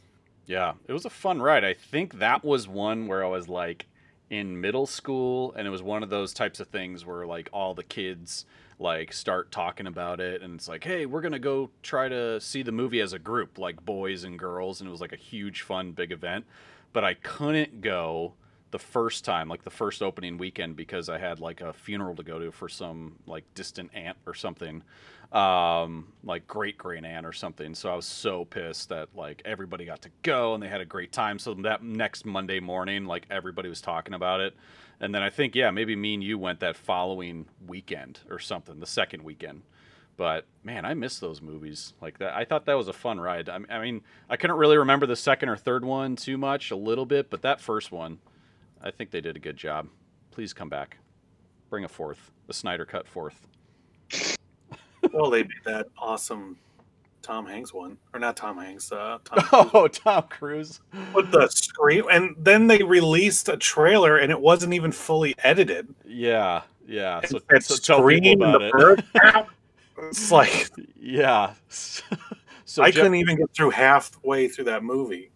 Yeah, 0.45 0.73
it 0.87 0.93
was 0.93 1.05
a 1.05 1.09
fun 1.09 1.41
ride. 1.41 1.63
I 1.65 1.73
think 1.73 2.19
that 2.19 2.43
was 2.43 2.67
one 2.67 3.07
where 3.07 3.23
I 3.23 3.27
was 3.27 3.49
like 3.49 3.87
in 4.29 4.59
middle 4.61 4.85
school, 4.87 5.53
and 5.53 5.67
it 5.67 5.71
was 5.71 5.83
one 5.83 6.03
of 6.03 6.09
those 6.09 6.33
types 6.33 6.59
of 6.59 6.67
things 6.69 7.05
where 7.05 7.25
like 7.25 7.49
all 7.51 7.73
the 7.73 7.83
kids 7.83 8.45
like 8.79 9.11
start 9.11 9.51
talking 9.51 9.87
about 9.87 10.19
it, 10.19 10.41
and 10.41 10.55
it's 10.55 10.67
like, 10.67 10.83
hey, 10.83 11.05
we're 11.05 11.21
gonna 11.21 11.39
go 11.39 11.69
try 11.83 12.07
to 12.07 12.39
see 12.39 12.61
the 12.63 12.71
movie 12.71 13.01
as 13.01 13.13
a 13.13 13.19
group, 13.19 13.57
like 13.57 13.83
boys 13.83 14.23
and 14.23 14.39
girls, 14.39 14.79
and 14.79 14.87
it 14.87 14.91
was 14.91 15.01
like 15.01 15.13
a 15.13 15.17
huge, 15.17 15.61
fun, 15.61 15.91
big 15.91 16.11
event. 16.11 16.45
But 16.93 17.03
I 17.03 17.15
couldn't 17.15 17.81
go 17.81 18.33
the 18.71 18.79
first 18.79 19.23
time, 19.23 19.47
like 19.47 19.63
the 19.63 19.69
first 19.69 20.01
opening 20.01 20.37
weekend, 20.37 20.75
because 20.75 21.09
I 21.09 21.17
had 21.17 21.39
like 21.39 21.61
a 21.61 21.73
funeral 21.73 22.15
to 22.15 22.23
go 22.23 22.39
to 22.39 22.51
for 22.51 22.67
some 22.67 23.15
like 23.25 23.45
distant 23.53 23.91
aunt 23.93 24.17
or 24.25 24.33
something 24.33 24.83
um 25.31 26.07
like 26.23 26.47
great 26.47 26.77
great 26.77 27.03
aunt 27.03 27.25
or 27.25 27.33
something. 27.33 27.75
So 27.75 27.91
i 27.91 27.95
was 27.95 28.05
so 28.05 28.45
pissed 28.45 28.89
that 28.89 29.09
like 29.13 29.41
everybody 29.43 29.83
got 29.85 30.01
to 30.03 30.09
go 30.23 30.53
and 30.53 30.63
they 30.63 30.69
had 30.69 30.81
a 30.81 30.85
great 30.85 31.11
time. 31.11 31.37
So 31.39 31.53
that 31.55 31.83
next 31.83 32.25
monday 32.25 32.59
morning 32.59 33.05
like 33.05 33.25
everybody 33.29 33.67
was 33.67 33.81
talking 33.81 34.13
about 34.13 34.39
it. 34.39 34.55
And 35.01 35.13
then 35.13 35.23
i 35.23 35.29
think 35.29 35.53
yeah 35.53 35.69
maybe 35.71 35.95
me 35.95 36.13
and 36.13 36.23
you 36.23 36.37
went 36.37 36.61
that 36.61 36.77
following 36.77 37.45
weekend 37.65 38.21
or 38.29 38.39
something 38.39 38.79
the 38.79 38.85
second 38.85 39.21
weekend. 39.23 39.63
But 40.15 40.45
man 40.63 40.85
i 40.85 40.93
miss 40.93 41.19
those 41.19 41.41
movies. 41.41 41.93
Like 41.99 42.19
that 42.19 42.33
i 42.33 42.45
thought 42.45 42.65
that 42.65 42.75
was 42.77 42.87
a 42.87 42.93
fun 42.93 43.19
ride. 43.19 43.49
I 43.49 43.59
I 43.69 43.81
mean 43.81 44.03
i 44.29 44.37
couldn't 44.37 44.55
really 44.55 44.77
remember 44.77 45.05
the 45.05 45.17
second 45.17 45.49
or 45.49 45.57
third 45.57 45.83
one 45.83 46.15
too 46.15 46.37
much 46.37 46.71
a 46.71 46.77
little 46.77 47.05
bit 47.05 47.29
but 47.29 47.41
that 47.41 47.59
first 47.59 47.91
one 47.91 48.19
i 48.83 48.91
think 48.91 49.11
they 49.11 49.21
did 49.21 49.35
a 49.35 49.39
good 49.39 49.57
job 49.57 49.87
please 50.31 50.53
come 50.53 50.69
back 50.69 50.97
bring 51.69 51.83
a 51.83 51.87
fourth 51.87 52.31
the 52.47 52.53
snyder 52.53 52.85
cut 52.85 53.07
fourth 53.07 53.47
Well, 55.13 55.29
they 55.29 55.43
made 55.43 55.51
that 55.65 55.87
awesome 55.97 56.57
Tom 57.21 57.45
Hanks 57.45 57.73
one, 57.73 57.97
or 58.13 58.19
not 58.19 58.35
Tom 58.35 58.57
Hanks, 58.57 58.91
uh, 58.91 59.19
Tom 59.25 59.39
Cruise 59.39 59.69
Oh, 59.73 59.87
Tom 59.87 60.23
Cruise. 60.29 60.79
with 61.13 61.31
the 61.31 61.47
scream, 61.49 62.05
and 62.11 62.35
then 62.37 62.67
they 62.67 62.83
released 62.83 63.47
a 63.47 63.57
trailer, 63.57 64.17
and 64.17 64.31
it 64.31 64.39
wasn't 64.39 64.73
even 64.73 64.91
fully 64.91 65.33
edited. 65.43 65.87
Yeah, 66.05 66.63
yeah. 66.87 67.19
And 67.19 67.29
So, 67.29 67.39
that 67.49 67.63
so 67.63 67.75
scream 67.75 68.21
people 68.23 68.45
and 68.47 68.55
about 68.55 68.59
the 68.59 68.67
it. 68.67 68.71
bird. 68.73 69.47
it's 70.09 70.31
like 70.31 70.69
yeah. 70.99 71.53
so 71.69 72.03
I 72.83 72.91
Jeff- 72.91 72.95
couldn't 73.03 73.15
even 73.15 73.37
get 73.37 73.53
through 73.53 73.69
halfway 73.71 74.47
through 74.49 74.65
that 74.65 74.83
movie. 74.83 75.31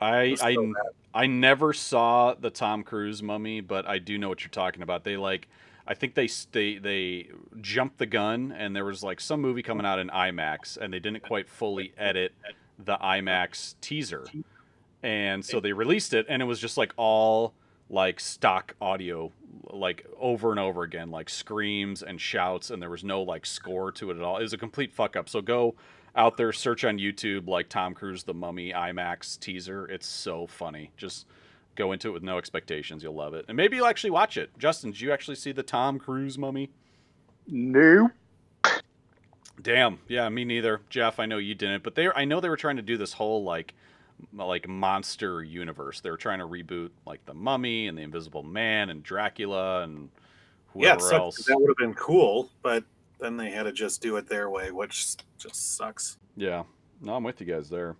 I 0.00 0.36
I 0.42 0.54
bad. 0.54 0.72
I 1.14 1.26
never 1.26 1.72
saw 1.72 2.34
the 2.34 2.50
Tom 2.50 2.82
Cruise 2.82 3.22
Mummy, 3.22 3.60
but 3.60 3.86
I 3.86 3.98
do 3.98 4.18
know 4.18 4.28
what 4.28 4.42
you're 4.42 4.50
talking 4.50 4.82
about. 4.82 5.04
They 5.04 5.16
like, 5.16 5.48
I 5.86 5.94
think 5.94 6.14
they 6.14 6.28
they 6.52 6.78
they 6.78 7.28
jumped 7.60 7.98
the 7.98 8.06
gun, 8.06 8.52
and 8.52 8.76
there 8.76 8.84
was 8.84 9.02
like 9.02 9.20
some 9.20 9.40
movie 9.40 9.62
coming 9.62 9.86
out 9.86 9.98
in 9.98 10.08
IMAX, 10.08 10.76
and 10.76 10.92
they 10.92 10.98
didn't 10.98 11.22
quite 11.22 11.48
fully 11.48 11.92
edit 11.96 12.32
the 12.78 12.96
IMAX 12.98 13.74
teaser, 13.80 14.26
and 15.02 15.44
so 15.44 15.60
they 15.60 15.72
released 15.72 16.12
it, 16.12 16.26
and 16.28 16.42
it 16.42 16.44
was 16.44 16.60
just 16.60 16.76
like 16.76 16.92
all 16.96 17.54
like 17.90 18.20
stock 18.20 18.74
audio, 18.82 19.32
like 19.70 20.06
over 20.20 20.50
and 20.50 20.60
over 20.60 20.82
again, 20.82 21.10
like 21.10 21.30
screams 21.30 22.02
and 22.02 22.20
shouts, 22.20 22.70
and 22.70 22.82
there 22.82 22.90
was 22.90 23.02
no 23.02 23.22
like 23.22 23.46
score 23.46 23.90
to 23.92 24.10
it 24.10 24.16
at 24.18 24.22
all. 24.22 24.36
It 24.36 24.42
was 24.42 24.52
a 24.52 24.58
complete 24.58 24.92
fuck 24.92 25.16
up. 25.16 25.28
So 25.28 25.40
go 25.40 25.74
out 26.18 26.36
there, 26.36 26.52
search 26.52 26.84
on 26.84 26.98
YouTube 26.98 27.48
like 27.48 27.68
Tom 27.68 27.94
Cruise 27.94 28.24
the 28.24 28.34
Mummy 28.34 28.72
IMAX 28.72 29.38
teaser. 29.38 29.86
It's 29.86 30.06
so 30.06 30.46
funny. 30.46 30.90
Just 30.96 31.26
go 31.76 31.92
into 31.92 32.08
it 32.08 32.12
with 32.12 32.24
no 32.24 32.36
expectations. 32.36 33.02
You'll 33.02 33.14
love 33.14 33.32
it, 33.34 33.46
and 33.48 33.56
maybe 33.56 33.76
you'll 33.76 33.86
actually 33.86 34.10
watch 34.10 34.36
it. 34.36 34.50
Justin, 34.58 34.90
did 34.90 35.00
you 35.00 35.12
actually 35.12 35.36
see 35.36 35.52
the 35.52 35.62
Tom 35.62 35.98
Cruise 35.98 36.36
Mummy? 36.36 36.70
No. 37.46 38.10
Damn. 39.62 40.00
Yeah, 40.08 40.28
me 40.28 40.44
neither. 40.44 40.82
Jeff, 40.90 41.18
I 41.18 41.26
know 41.26 41.38
you 41.38 41.54
didn't, 41.54 41.82
but 41.82 41.94
they 41.94 42.08
I 42.10 42.24
know 42.24 42.40
they 42.40 42.48
were 42.48 42.56
trying 42.56 42.76
to 42.76 42.82
do 42.82 42.96
this 42.96 43.12
whole 43.12 43.44
like 43.44 43.74
like 44.32 44.68
monster 44.68 45.42
universe. 45.42 46.00
They 46.00 46.10
were 46.10 46.16
trying 46.16 46.40
to 46.40 46.46
reboot 46.46 46.90
like 47.06 47.24
the 47.26 47.34
Mummy 47.34 47.86
and 47.86 47.96
the 47.96 48.02
Invisible 48.02 48.42
Man 48.42 48.90
and 48.90 49.02
Dracula 49.02 49.82
and 49.82 50.10
whoever 50.72 51.08
yeah, 51.10 51.18
else. 51.18 51.44
That 51.44 51.58
would 51.58 51.68
have 51.68 51.76
been 51.76 51.94
cool, 51.94 52.50
but 52.62 52.84
then 53.18 53.36
they 53.36 53.50
had 53.50 53.64
to 53.64 53.72
just 53.72 54.00
do 54.00 54.16
it 54.16 54.28
their 54.28 54.48
way, 54.48 54.70
which 54.70 55.16
just 55.38 55.76
sucks. 55.76 56.18
Yeah. 56.36 56.64
No, 57.00 57.14
I'm 57.14 57.24
with 57.24 57.40
you 57.40 57.46
guys 57.46 57.68
there. 57.68 57.96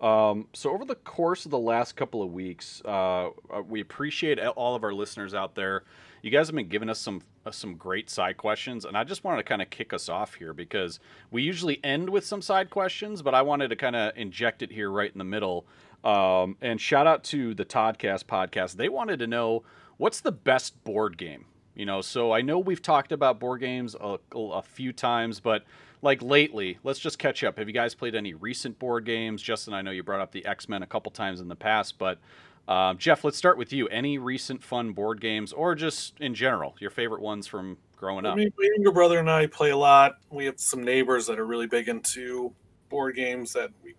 Um, 0.00 0.46
so 0.52 0.70
over 0.72 0.84
the 0.84 0.94
course 0.94 1.44
of 1.44 1.50
the 1.50 1.58
last 1.58 1.96
couple 1.96 2.22
of 2.22 2.32
weeks, 2.32 2.80
uh, 2.84 3.30
we 3.66 3.80
appreciate 3.80 4.38
all 4.38 4.76
of 4.76 4.84
our 4.84 4.94
listeners 4.94 5.34
out 5.34 5.54
there. 5.54 5.82
You 6.22 6.30
guys 6.30 6.46
have 6.48 6.54
been 6.54 6.68
giving 6.68 6.88
us 6.88 7.00
some 7.00 7.22
uh, 7.46 7.50
some 7.50 7.74
great 7.76 8.10
side 8.10 8.36
questions, 8.36 8.84
and 8.84 8.96
I 8.96 9.04
just 9.04 9.24
wanted 9.24 9.38
to 9.38 9.42
kind 9.44 9.62
of 9.62 9.70
kick 9.70 9.92
us 9.92 10.08
off 10.08 10.34
here 10.34 10.52
because 10.52 11.00
we 11.30 11.42
usually 11.42 11.80
end 11.82 12.10
with 12.10 12.24
some 12.24 12.42
side 12.42 12.70
questions, 12.70 13.22
but 13.22 13.34
I 13.34 13.42
wanted 13.42 13.68
to 13.68 13.76
kind 13.76 13.96
of 13.96 14.12
inject 14.16 14.62
it 14.62 14.72
here 14.72 14.90
right 14.90 15.10
in 15.10 15.18
the 15.18 15.24
middle. 15.24 15.66
Um, 16.04 16.56
and 16.60 16.80
shout 16.80 17.06
out 17.06 17.24
to 17.24 17.54
the 17.54 17.64
Toddcast 17.64 18.24
podcast. 18.24 18.74
They 18.76 18.88
wanted 18.88 19.18
to 19.20 19.26
know 19.26 19.64
what's 19.96 20.20
the 20.20 20.32
best 20.32 20.82
board 20.84 21.18
game. 21.18 21.46
You 21.78 21.86
know, 21.86 22.00
so 22.00 22.32
I 22.32 22.42
know 22.42 22.58
we've 22.58 22.82
talked 22.82 23.12
about 23.12 23.38
board 23.38 23.60
games 23.60 23.94
a, 24.00 24.18
a 24.34 24.62
few 24.62 24.92
times, 24.92 25.38
but 25.38 25.62
like 26.02 26.20
lately, 26.20 26.76
let's 26.82 26.98
just 26.98 27.20
catch 27.20 27.44
up. 27.44 27.56
Have 27.56 27.68
you 27.68 27.72
guys 27.72 27.94
played 27.94 28.16
any 28.16 28.34
recent 28.34 28.80
board 28.80 29.04
games? 29.04 29.40
Justin, 29.40 29.74
I 29.74 29.82
know 29.82 29.92
you 29.92 30.02
brought 30.02 30.20
up 30.20 30.32
the 30.32 30.44
X 30.44 30.68
Men 30.68 30.82
a 30.82 30.88
couple 30.88 31.12
times 31.12 31.40
in 31.40 31.46
the 31.46 31.54
past, 31.54 31.96
but 31.96 32.18
um, 32.66 32.98
Jeff, 32.98 33.22
let's 33.22 33.38
start 33.38 33.56
with 33.56 33.72
you. 33.72 33.86
Any 33.88 34.18
recent 34.18 34.60
fun 34.60 34.90
board 34.90 35.20
games, 35.20 35.52
or 35.52 35.76
just 35.76 36.20
in 36.20 36.34
general, 36.34 36.74
your 36.80 36.90
favorite 36.90 37.22
ones 37.22 37.46
from 37.46 37.78
growing 37.96 38.26
up? 38.26 38.32
I 38.32 38.36
mean, 38.36 38.52
my 38.58 38.68
younger 38.74 38.90
brother 38.90 39.20
and 39.20 39.30
I 39.30 39.46
play 39.46 39.70
a 39.70 39.76
lot. 39.76 40.18
We 40.30 40.46
have 40.46 40.58
some 40.58 40.82
neighbors 40.82 41.28
that 41.28 41.38
are 41.38 41.46
really 41.46 41.68
big 41.68 41.88
into 41.88 42.52
board 42.88 43.14
games. 43.14 43.52
That 43.52 43.70
we 43.84 43.94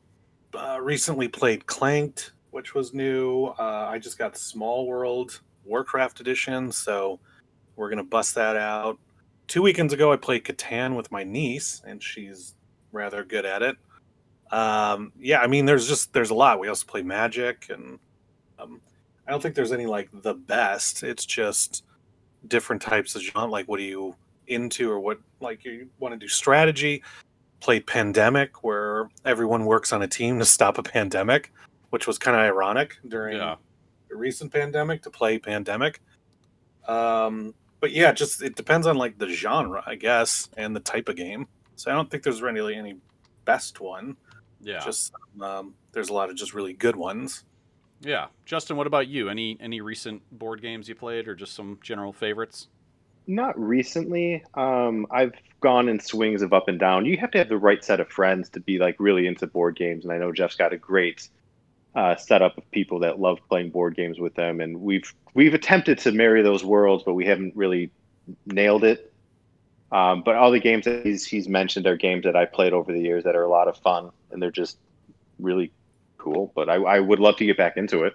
uh, 0.53 0.79
recently 0.81 1.29
played 1.29 1.65
Clanked, 1.65 2.31
which 2.51 2.75
was 2.75 2.93
new. 2.93 3.45
Uh, 3.57 3.87
I 3.89 3.99
just 3.99 4.17
got 4.17 4.37
Small 4.37 4.85
World 4.85 5.39
Warcraft 5.63 6.19
Edition, 6.19 6.73
so 6.73 7.21
we're 7.79 7.89
gonna 7.89 8.03
bust 8.03 8.35
that 8.35 8.57
out. 8.57 8.99
Two 9.47 9.61
weekends 9.61 9.93
ago, 9.93 10.11
I 10.11 10.17
played 10.17 10.43
Catan 10.43 10.95
with 10.95 11.11
my 11.11 11.23
niece, 11.23 11.81
and 11.87 12.03
she's 12.03 12.53
rather 12.91 13.23
good 13.23 13.45
at 13.45 13.61
it. 13.61 13.77
Um, 14.51 15.11
yeah, 15.19 15.39
I 15.39 15.47
mean, 15.47 15.65
there's 15.65 15.87
just 15.87 16.11
there's 16.13 16.29
a 16.29 16.35
lot. 16.35 16.59
We 16.59 16.67
also 16.67 16.85
play 16.85 17.01
Magic 17.01 17.67
and 17.69 17.97
um, 18.59 18.81
I 19.27 19.31
don't 19.31 19.41
think 19.41 19.55
there's 19.55 19.71
any 19.71 19.85
like 19.85 20.09
the 20.11 20.33
best. 20.33 21.03
It's 21.03 21.25
just 21.25 21.83
different 22.47 22.81
types 22.81 23.15
of 23.15 23.21
genre. 23.21 23.49
Like, 23.49 23.67
what 23.67 23.79
are 23.79 23.83
you 23.83 24.15
into, 24.47 24.91
or 24.91 24.99
what 24.99 25.19
like 25.39 25.63
you 25.63 25.87
want 25.99 26.13
to 26.13 26.17
do 26.17 26.27
strategy? 26.27 27.01
Played 27.61 27.87
Pandemic, 27.87 28.63
where 28.63 29.09
everyone 29.25 29.65
works 29.65 29.93
on 29.93 30.01
a 30.01 30.07
team 30.07 30.39
to 30.39 30.45
stop 30.45 30.77
a 30.77 30.83
pandemic, 30.83 31.51
which 31.91 32.07
was 32.07 32.17
kind 32.17 32.35
of 32.35 32.41
ironic 32.43 32.97
during 33.07 33.37
Yeah. 33.37 33.55
the 34.09 34.15
recent 34.15 34.51
pandemic 34.51 35.01
to 35.03 35.09
play 35.09 35.37
Pandemic. 35.37 36.01
Um, 36.87 37.53
but 37.79 37.91
yeah, 37.91 38.11
just 38.11 38.41
it 38.41 38.55
depends 38.55 38.87
on 38.87 38.97
like 38.97 39.17
the 39.17 39.29
genre, 39.29 39.83
I 39.85 39.95
guess, 39.95 40.49
and 40.57 40.75
the 40.75 40.79
type 40.79 41.09
of 41.09 41.15
game. 41.15 41.47
So 41.75 41.91
I 41.91 41.93
don't 41.93 42.09
think 42.09 42.23
there's 42.23 42.41
really 42.41 42.75
any 42.75 42.97
best 43.45 43.79
one. 43.79 44.17
Yeah. 44.61 44.79
Just 44.79 45.13
um, 45.41 45.73
there's 45.91 46.09
a 46.09 46.13
lot 46.13 46.29
of 46.29 46.35
just 46.35 46.53
really 46.53 46.73
good 46.73 46.95
ones. 46.95 47.45
Yeah, 48.01 48.27
Justin, 48.45 48.77
what 48.77 48.87
about 48.87 49.07
you? 49.07 49.29
Any 49.29 49.57
any 49.59 49.81
recent 49.81 50.21
board 50.37 50.61
games 50.61 50.87
you 50.87 50.95
played, 50.95 51.27
or 51.27 51.35
just 51.35 51.53
some 51.53 51.79
general 51.81 52.13
favorites? 52.13 52.67
Not 53.27 53.59
recently. 53.59 54.43
Um, 54.55 55.05
I've 55.11 55.33
gone 55.59 55.89
in 55.89 55.99
swings 55.99 56.41
of 56.41 56.53
up 56.53 56.67
and 56.67 56.79
down. 56.79 57.05
You 57.05 57.17
have 57.17 57.31
to 57.31 57.37
have 57.37 57.49
the 57.49 57.57
right 57.57 57.83
set 57.83 57.99
of 57.99 58.09
friends 58.09 58.49
to 58.49 58.59
be 58.59 58.79
like 58.79 58.95
really 58.99 59.27
into 59.27 59.47
board 59.47 59.75
games, 59.75 60.05
and 60.05 60.13
I 60.13 60.17
know 60.17 60.31
Jeff's 60.31 60.55
got 60.55 60.73
a 60.73 60.77
great 60.77 61.29
uh, 61.95 62.15
setup 62.15 62.57
of 62.57 62.69
people 62.71 62.99
that 62.99 63.19
love 63.19 63.39
playing 63.49 63.71
board 63.71 63.95
games 63.95 64.19
with 64.19 64.35
them, 64.35 64.61
and 64.61 64.81
we've 64.81 65.13
we've 65.33 65.53
attempted 65.53 65.97
to 65.99 66.11
marry 66.11 66.41
those 66.41 66.63
worlds, 66.63 67.03
but 67.03 67.13
we 67.13 67.25
haven't 67.25 67.55
really 67.55 67.91
nailed 68.45 68.83
it. 68.83 69.11
Um, 69.91 70.21
but 70.23 70.35
all 70.35 70.51
the 70.51 70.59
games 70.59 70.85
that 70.85 71.05
he's 71.05 71.25
he's 71.25 71.47
mentioned 71.47 71.87
are 71.87 71.97
games 71.97 72.25
that 72.25 72.35
I 72.35 72.45
played 72.45 72.73
over 72.73 72.91
the 72.93 73.01
years 73.01 73.23
that 73.23 73.35
are 73.35 73.43
a 73.43 73.49
lot 73.49 73.67
of 73.67 73.77
fun, 73.77 74.11
and 74.31 74.41
they're 74.41 74.51
just 74.51 74.77
really 75.39 75.71
cool. 76.17 76.51
But 76.55 76.69
I, 76.69 76.75
I 76.75 76.99
would 76.99 77.19
love 77.19 77.37
to 77.37 77.45
get 77.45 77.57
back 77.57 77.77
into 77.77 78.03
it. 78.03 78.13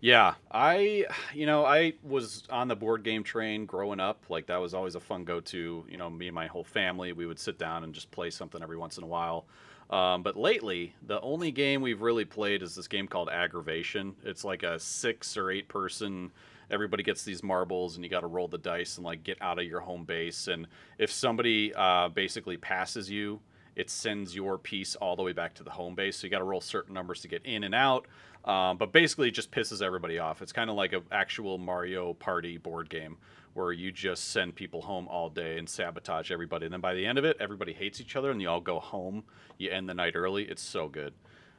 Yeah, 0.00 0.34
I, 0.50 1.06
you 1.34 1.46
know, 1.46 1.64
I 1.64 1.94
was 2.02 2.44
on 2.50 2.68
the 2.68 2.76
board 2.76 3.02
game 3.02 3.24
train 3.24 3.66
growing 3.66 3.98
up. 4.00 4.24
Like 4.28 4.46
that 4.46 4.58
was 4.58 4.74
always 4.74 4.94
a 4.94 5.00
fun 5.00 5.24
go-to. 5.24 5.84
You 5.88 5.96
know, 5.96 6.10
me 6.10 6.28
and 6.28 6.34
my 6.34 6.46
whole 6.46 6.64
family, 6.64 7.12
we 7.12 7.26
would 7.26 7.38
sit 7.38 7.58
down 7.58 7.82
and 7.84 7.94
just 7.94 8.10
play 8.10 8.30
something 8.30 8.62
every 8.62 8.76
once 8.76 8.98
in 8.98 9.04
a 9.04 9.06
while. 9.06 9.46
Um, 9.88 10.22
but 10.22 10.36
lately, 10.36 10.94
the 11.06 11.20
only 11.20 11.50
game 11.52 11.80
we've 11.80 12.02
really 12.02 12.24
played 12.24 12.62
is 12.62 12.74
this 12.74 12.88
game 12.88 13.06
called 13.06 13.28
Aggravation. 13.30 14.14
It's 14.24 14.44
like 14.44 14.64
a 14.64 14.78
six 14.78 15.36
or 15.36 15.50
eight 15.50 15.68
person. 15.68 16.30
Everybody 16.70 17.04
gets 17.04 17.22
these 17.22 17.44
marbles, 17.44 17.94
and 17.94 18.04
you 18.04 18.10
got 18.10 18.20
to 18.20 18.26
roll 18.26 18.48
the 18.48 18.58
dice 18.58 18.96
and 18.96 19.06
like 19.06 19.22
get 19.22 19.38
out 19.40 19.60
of 19.60 19.64
your 19.64 19.80
home 19.80 20.04
base. 20.04 20.48
And 20.48 20.66
if 20.98 21.12
somebody 21.12 21.72
uh, 21.74 22.08
basically 22.08 22.56
passes 22.56 23.08
you, 23.08 23.40
it 23.76 23.90
sends 23.90 24.34
your 24.34 24.58
piece 24.58 24.96
all 24.96 25.14
the 25.16 25.22
way 25.22 25.32
back 25.32 25.54
to 25.54 25.62
the 25.62 25.70
home 25.70 25.94
base. 25.94 26.16
So 26.16 26.26
you 26.26 26.30
got 26.30 26.38
to 26.38 26.44
roll 26.44 26.60
certain 26.60 26.94
numbers 26.94 27.20
to 27.20 27.28
get 27.28 27.44
in 27.44 27.62
and 27.64 27.74
out. 27.74 28.06
Um, 28.44 28.76
but 28.78 28.92
basically, 28.92 29.28
it 29.28 29.32
just 29.32 29.50
pisses 29.50 29.82
everybody 29.82 30.18
off. 30.18 30.40
It's 30.42 30.52
kind 30.52 30.70
of 30.70 30.76
like 30.76 30.92
an 30.92 31.02
actual 31.12 31.58
Mario 31.58 32.14
Party 32.14 32.56
board 32.58 32.88
game 32.88 33.16
where 33.54 33.72
you 33.72 33.90
just 33.90 34.32
send 34.32 34.54
people 34.54 34.82
home 34.82 35.08
all 35.08 35.28
day 35.30 35.58
and 35.58 35.68
sabotage 35.68 36.30
everybody. 36.30 36.66
And 36.66 36.72
then 36.72 36.80
by 36.80 36.94
the 36.94 37.04
end 37.06 37.18
of 37.18 37.24
it, 37.24 37.36
everybody 37.40 37.72
hates 37.72 38.00
each 38.00 38.14
other 38.16 38.30
and 38.30 38.40
you 38.40 38.48
all 38.48 38.60
go 38.60 38.78
home. 38.80 39.24
You 39.58 39.70
end 39.70 39.88
the 39.88 39.94
night 39.94 40.14
early. 40.14 40.44
It's 40.44 40.62
so 40.62 40.88
good. 40.88 41.12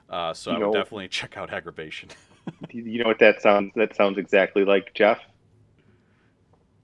Uh, 0.09 0.33
so 0.33 0.51
You 0.51 0.55
I 0.55 0.59
would 0.59 0.65
know- 0.67 0.74
definitely 0.74 1.07
check 1.09 1.38
out 1.38 1.51
Aggravation. 1.53 2.09
You 2.71 3.03
know 3.03 3.09
what 3.09 3.19
that 3.19 3.41
sounds? 3.41 3.74
That 3.75 3.93
sounds 3.93 4.17
exactly 4.17 4.63
like 4.63 4.93
Jeff. 4.93 5.19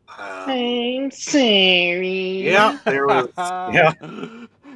Uh, 0.10 0.44
I'm 0.48 1.10
sorry. 1.10 2.44
yeah, 2.44 2.78
there 2.84 3.08
was 3.08 3.30
yeah, 3.38 3.94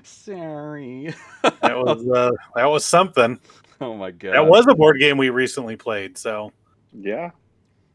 Sorry. 0.07 1.13
that 1.43 1.77
was 1.77 2.07
uh, 2.07 2.31
that 2.55 2.65
was 2.65 2.85
something. 2.85 3.39
oh 3.81 3.95
my 3.95 4.11
god. 4.11 4.33
That 4.33 4.47
was 4.47 4.65
a 4.67 4.75
board 4.75 4.99
game 4.99 5.17
we 5.17 5.29
recently 5.29 5.75
played. 5.75 6.17
So 6.17 6.51
Yeah. 6.93 7.31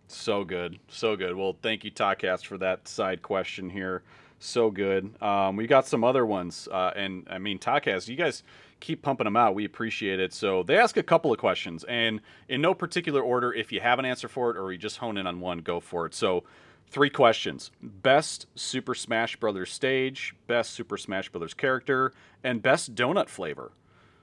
So 0.09 0.45
good, 0.45 0.79
so 0.89 1.17
good. 1.17 1.35
Well, 1.35 1.57
thank 1.63 1.85
you, 1.85 1.91
Toddcast, 1.91 2.45
for 2.45 2.59
that 2.59 2.87
side 2.87 3.23
question 3.23 3.71
here. 3.71 4.03
So 4.41 4.71
good. 4.71 5.11
Um, 5.23 5.57
we 5.57 5.67
got 5.67 5.87
some 5.87 6.05
other 6.05 6.27
ones, 6.27 6.69
uh, 6.71 6.91
and 6.95 7.27
I 7.31 7.39
mean, 7.39 7.59
Toddcast, 7.59 8.09
you 8.09 8.17
guys 8.17 8.43
keep 8.81 9.01
pumping 9.01 9.25
them 9.25 9.37
out. 9.37 9.55
We 9.55 9.65
appreciate 9.65 10.21
it. 10.21 10.35
So 10.35 10.65
they 10.65 10.77
ask 10.77 10.99
a 10.99 11.03
couple 11.03 11.33
of 11.33 11.39
questions, 11.39 11.85
and 11.85 12.21
in 12.49 12.61
no 12.61 12.75
particular 12.75 13.23
order. 13.23 13.55
If 13.55 13.73
you 13.73 13.81
have 13.81 13.99
an 13.99 14.05
answer 14.05 14.29
for 14.29 14.51
it, 14.51 14.59
or 14.59 14.71
you 14.71 14.79
just 14.79 14.99
hone 14.99 15.17
in 15.17 15.27
on 15.27 15.41
one, 15.41 15.59
go 15.59 15.81
for 15.81 16.05
it. 16.05 16.15
So, 16.15 16.45
three 16.93 17.11
questions: 17.11 17.71
best 17.83 18.47
Super 18.55 18.95
Smash 18.95 19.37
Brothers 19.37 19.73
stage, 19.73 20.35
best 20.47 20.71
Super 20.71 20.97
Smash 20.97 21.31
Brothers 21.31 21.55
character, 21.55 22.13
and 22.45 22.63
best 22.63 22.95
donut 22.95 23.29
flavor. 23.29 23.73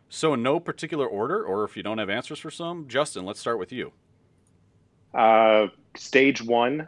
So, 0.07 0.33
in 0.33 0.41
no 0.41 0.59
particular 0.59 1.05
order, 1.05 1.43
or 1.43 1.63
if 1.65 1.75
you 1.75 1.83
don't 1.83 1.97
have 1.97 2.09
answers 2.09 2.39
for 2.39 2.49
some, 2.49 2.87
Justin, 2.87 3.25
let's 3.25 3.39
start 3.39 3.59
with 3.59 3.71
you. 3.71 3.91
Uh, 5.13 5.67
stage 5.95 6.41
one, 6.41 6.87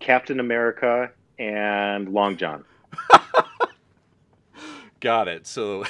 Captain 0.00 0.40
America 0.40 1.10
and 1.38 2.08
Long 2.08 2.36
John. 2.36 2.64
Got 5.00 5.28
it. 5.28 5.46
So 5.46 5.84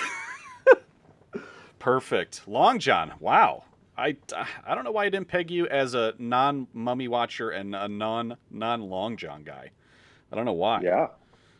perfect. 1.78 2.47
Long 2.47 2.78
John. 2.78 3.14
Wow. 3.20 3.64
I, 3.98 4.16
I 4.66 4.74
don't 4.74 4.84
know 4.84 4.92
why 4.92 5.06
I 5.06 5.08
didn't 5.08 5.28
peg 5.28 5.50
you 5.50 5.66
as 5.66 5.94
a 5.94 6.14
non 6.18 6.68
mummy 6.72 7.08
watcher 7.08 7.50
and 7.50 7.74
a 7.74 7.88
non 7.88 8.36
non 8.50 8.82
Long 8.82 9.16
John 9.16 9.42
guy. 9.42 9.70
I 10.32 10.36
don't 10.36 10.44
know 10.44 10.52
why. 10.52 10.80
Yeah. 10.82 11.08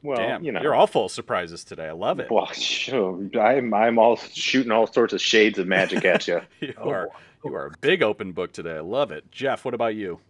Well, 0.03 0.17
Damn, 0.19 0.45
you 0.45 0.53
know. 0.53 0.63
you're 0.63 0.75
all 0.77 0.87
full 0.87 1.07
of 1.07 1.11
surprises 1.11 1.65
today. 1.65 1.89
I 1.89 1.93
love 1.93 2.21
it. 2.21 2.31
Well, 2.31 2.47
sure. 2.53 3.19
I'm 3.41 3.75
I'm 3.75 3.99
all 3.99 4.17
shooting 4.17 4.71
all 4.71 4.87
sorts 4.87 5.13
of 5.13 5.21
shades 5.21 5.59
of 5.59 5.67
magic 5.67 6.05
at 6.05 6.29
you. 6.29 6.41
you 6.61 6.75
Oh, 6.79 6.89
are 6.91 7.09
you 7.45 7.55
are 7.55 7.67
a 7.67 7.71
big 7.81 8.03
open 8.03 8.33
book 8.33 8.53
today. 8.53 8.77
I 8.77 8.81
love 8.81 9.11
it. 9.11 9.31
Jeff, 9.31 9.65
what 9.65 9.75
about 9.75 9.95
you? 9.97 10.21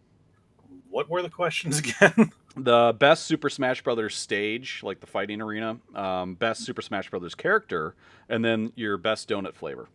what 0.91 1.11
were 1.11 1.21
the 1.23 1.29
questions 1.31 1.79
again? 2.01 2.33
The 2.57 2.95
best 2.99 3.25
Super 3.27 3.51
Smash 3.51 3.83
Brothers 3.83 4.17
stage, 4.17 4.81
like 4.83 5.01
the 5.01 5.07
fighting 5.07 5.41
arena, 5.41 5.79
um, 5.95 6.35
best 6.35 6.65
Super 6.65 6.83
Smash 6.83 7.11
Brothers 7.11 7.35
character, 7.35 7.95
and 8.29 8.45
then 8.45 8.73
your 8.75 8.97
best 8.97 9.29
donut 9.29 9.55
flavor. 9.55 9.89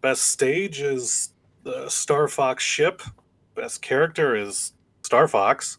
Best 0.00 0.22
stage 0.24 0.80
is 0.80 1.32
the 1.64 1.88
Star 1.88 2.28
Fox 2.28 2.62
ship. 2.62 3.02
Best 3.54 3.82
character 3.82 4.36
is 4.36 4.72
Star 5.02 5.26
Fox, 5.26 5.78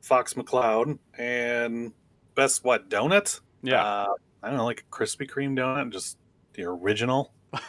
Fox 0.00 0.34
McCloud, 0.34 0.98
and 1.18 1.92
best 2.34 2.64
what 2.64 2.90
donut? 2.90 3.40
Yeah, 3.62 3.82
uh, 3.82 4.06
I 4.42 4.48
don't 4.48 4.58
know, 4.58 4.64
like 4.64 4.80
a 4.80 4.94
Krispy 4.94 5.28
Kreme 5.30 5.56
donut, 5.56 5.90
just 5.92 6.18
the 6.54 6.64
original. 6.64 7.32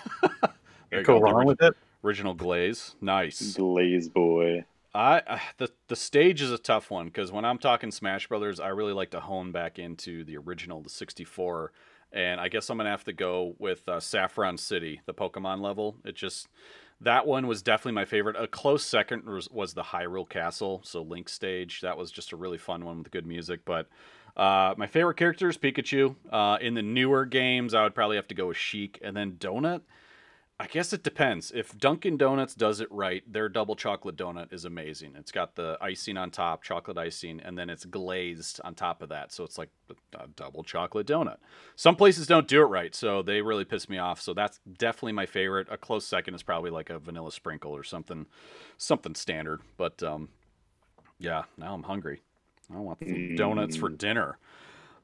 There 0.90 1.00
you 1.00 1.06
go 1.08 1.18
go, 1.18 1.22
wrong 1.26 1.34
orig- 1.34 1.48
with 1.48 1.62
it. 1.64 1.74
original 2.04 2.36
glaze, 2.36 2.96
nice. 3.02 3.56
Glaze 3.56 4.10
boy. 4.10 4.64
I 4.94 5.24
uh, 5.26 5.40
the 5.58 5.72
the 5.88 5.96
stage 5.96 6.40
is 6.40 6.52
a 6.52 6.60
tough 6.60 6.92
one 6.92 7.06
because 7.08 7.32
when 7.32 7.46
I'm 7.46 7.58
talking 7.58 7.90
Smash 7.90 8.28
Brothers, 8.28 8.60
I 8.60 8.68
really 8.68 8.94
like 8.94 9.10
to 9.12 9.20
hone 9.20 9.52
back 9.52 9.80
into 9.80 10.24
the 10.24 10.38
original, 10.38 10.82
the 10.82 10.92
64, 10.92 11.72
and 12.14 12.40
I 12.40 12.48
guess 12.48 12.70
I'm 12.70 12.78
gonna 12.78 12.90
have 12.90 13.04
to 13.06 13.14
go 13.14 13.56
with 13.60 13.88
uh, 13.90 14.00
Saffron 14.00 14.58
City, 14.58 15.02
the 15.06 15.14
Pokemon 15.14 15.62
level. 15.62 15.98
It 16.06 16.16
just 16.16 16.48
that 17.02 17.28
one 17.28 17.48
was 17.48 17.62
definitely 17.62 17.94
my 17.94 18.06
favorite. 18.06 18.36
A 18.38 18.48
close 18.48 18.84
second 18.84 19.26
was, 19.26 19.50
was 19.50 19.74
the 19.74 19.84
Hyrule 19.84 20.28
Castle, 20.28 20.82
so 20.84 21.02
Link 21.02 21.28
stage. 21.28 21.82
That 21.82 21.98
was 21.98 22.12
just 22.12 22.32
a 22.32 22.38
really 22.38 22.58
fun 22.58 22.86
one 22.86 23.00
with 23.00 23.12
good 23.12 23.26
music. 23.26 23.62
But 23.66 23.90
uh, 24.38 24.74
my 24.78 24.88
favorite 24.88 25.18
character 25.18 25.50
is 25.50 25.58
Pikachu. 25.58 26.16
Uh, 26.32 26.58
in 26.62 26.74
the 26.74 26.82
newer 26.82 27.26
games, 27.26 27.74
I 27.74 27.84
would 27.84 27.96
probably 27.96 28.16
have 28.16 28.28
to 28.30 28.36
go 28.36 28.48
with 28.48 28.58
Sheik, 28.58 29.00
and 29.04 29.16
then 29.16 29.34
Donut. 29.34 29.82
I 30.64 30.68
guess 30.68 30.94
it 30.94 31.04
depends. 31.04 31.52
If 31.54 31.78
Dunkin' 31.78 32.16
Donuts 32.16 32.56
does 32.56 32.80
it 32.80 32.90
right, 32.90 33.22
their 33.30 33.50
double 33.50 33.76
chocolate 33.76 34.16
donut 34.16 34.54
is 34.54 34.64
amazing. 34.64 35.14
It's 35.18 35.30
got 35.30 35.56
the 35.56 35.78
icing 35.82 36.16
on 36.16 36.32
top, 36.32 36.64
chocolate 36.64 36.98
icing, 36.98 37.42
and 37.42 37.58
then 37.58 37.70
it's 37.70 37.84
glazed 37.84 38.62
on 38.64 38.74
top 38.74 39.02
of 39.02 39.10
that. 39.10 39.34
So 39.34 39.44
it's 39.44 39.58
like 39.58 39.68
a 40.18 40.28
double 40.38 40.64
chocolate 40.64 41.06
donut. 41.06 41.36
Some 41.76 41.98
places 41.98 42.28
don't 42.28 42.48
do 42.48 42.62
it 42.62 42.68
right, 42.68 42.96
so 42.96 43.22
they 43.22 43.42
really 43.42 43.66
piss 43.66 43.90
me 43.90 43.98
off. 43.98 44.22
So 44.22 44.34
that's 44.34 44.62
definitely 44.78 45.12
my 45.12 45.26
favorite. 45.26 45.68
A 45.70 45.76
close 45.76 46.08
second 46.08 46.34
is 46.34 46.44
probably 46.44 46.72
like 46.72 46.90
a 46.90 46.98
vanilla 46.98 47.34
sprinkle 47.34 47.76
or 47.76 47.84
something, 47.84 48.26
something 48.78 49.16
standard. 49.16 49.60
But 49.76 50.02
um, 50.02 50.30
yeah, 51.20 51.44
now 51.58 51.74
I'm 51.74 51.84
hungry. 51.84 52.22
I 52.74 52.80
want 52.80 53.00
some 53.00 53.36
donuts 53.36 53.76
for 53.76 53.90
dinner. 53.90 54.38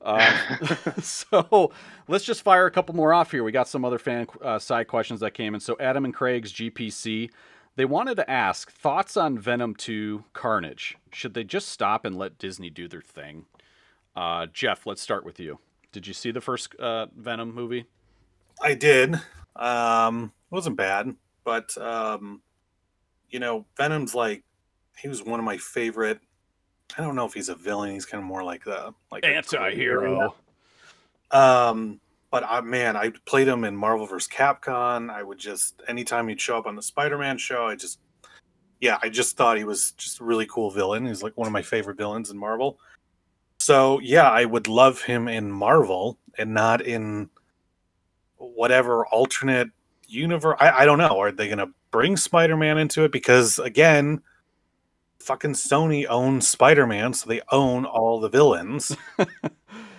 Uh, 0.01 0.55
so 1.01 1.71
let's 2.07 2.25
just 2.25 2.41
fire 2.41 2.65
a 2.65 2.71
couple 2.71 2.95
more 2.95 3.13
off 3.13 3.31
here. 3.31 3.43
We 3.43 3.51
got 3.51 3.67
some 3.67 3.85
other 3.85 3.99
fan 3.99 4.27
uh, 4.41 4.59
side 4.59 4.87
questions 4.87 5.19
that 5.19 5.33
came 5.33 5.53
in. 5.53 5.59
So 5.59 5.75
Adam 5.79 6.05
and 6.05 6.13
Craig's 6.13 6.51
GPC, 6.53 7.29
they 7.75 7.85
wanted 7.85 8.15
to 8.15 8.29
ask 8.29 8.71
thoughts 8.71 9.17
on 9.17 9.37
Venom 9.37 9.75
2 9.75 10.23
Carnage. 10.33 10.97
Should 11.11 11.33
they 11.33 11.43
just 11.43 11.69
stop 11.69 12.05
and 12.05 12.17
let 12.17 12.37
Disney 12.37 12.69
do 12.69 12.87
their 12.87 13.01
thing? 13.01 13.45
Uh, 14.15 14.47
Jeff, 14.51 14.85
let's 14.85 15.01
start 15.01 15.23
with 15.23 15.39
you. 15.39 15.59
Did 15.91 16.05
you 16.05 16.13
see 16.13 16.31
the 16.31 16.41
first 16.41 16.75
uh, 16.75 17.07
Venom 17.15 17.53
movie? 17.53 17.85
I 18.61 18.75
did. 18.75 19.15
Um, 19.55 20.33
it 20.51 20.55
wasn't 20.55 20.77
bad, 20.77 21.15
but 21.43 21.75
um, 21.77 22.41
you 23.29 23.39
know, 23.39 23.65
Venom's 23.77 24.13
like 24.13 24.43
he 24.97 25.07
was 25.07 25.23
one 25.23 25.39
of 25.39 25.45
my 25.45 25.57
favorite. 25.57 26.19
I 26.97 27.01
don't 27.01 27.15
know 27.15 27.25
if 27.25 27.33
he's 27.33 27.49
a 27.49 27.55
villain. 27.55 27.93
He's 27.93 28.05
kind 28.05 28.21
of 28.21 28.27
more 28.27 28.43
like 28.43 28.63
the 28.63 28.93
like 29.11 29.23
a 29.23 29.27
Anti-hero. 29.27 30.35
Um, 31.31 31.99
but 32.31 32.43
I, 32.43 32.61
man, 32.61 32.95
I 32.95 33.11
played 33.25 33.47
him 33.47 33.63
in 33.63 33.75
Marvel 33.75 34.05
vs. 34.05 34.27
Capcom. 34.27 35.09
I 35.09 35.23
would 35.23 35.37
just 35.37 35.81
anytime 35.87 36.27
he'd 36.27 36.41
show 36.41 36.57
up 36.57 36.65
on 36.65 36.75
the 36.75 36.81
Spider-Man 36.81 37.37
show, 37.37 37.65
I 37.65 37.75
just 37.75 37.99
yeah, 38.81 38.97
I 39.01 39.09
just 39.09 39.35
thought 39.35 39.57
he 39.57 39.63
was 39.63 39.91
just 39.91 40.19
a 40.19 40.23
really 40.23 40.45
cool 40.45 40.71
villain. 40.71 41.05
He's 41.05 41.23
like 41.23 41.37
one 41.37 41.47
of 41.47 41.53
my 41.53 41.61
favorite 41.61 41.97
villains 41.97 42.29
in 42.29 42.37
Marvel. 42.37 42.79
So 43.59 43.99
yeah, 43.99 44.29
I 44.29 44.45
would 44.45 44.67
love 44.67 45.01
him 45.01 45.27
in 45.27 45.51
Marvel 45.51 46.17
and 46.37 46.53
not 46.53 46.81
in 46.81 47.29
whatever 48.37 49.05
alternate 49.07 49.69
universe. 50.07 50.57
I, 50.59 50.71
I 50.71 50.85
don't 50.85 50.97
know. 50.97 51.19
Are 51.19 51.31
they 51.31 51.49
gonna 51.49 51.71
bring 51.91 52.17
Spider-Man 52.17 52.77
into 52.77 53.03
it? 53.03 53.11
Because 53.11 53.59
again, 53.59 54.21
fucking 55.19 55.53
Sony 55.53 56.05
owns 56.09 56.47
Spider-Man, 56.47 57.13
so 57.13 57.27
they 57.29 57.41
own 57.51 57.85
all 57.85 58.19
the 58.19 58.29
villains. 58.29 58.95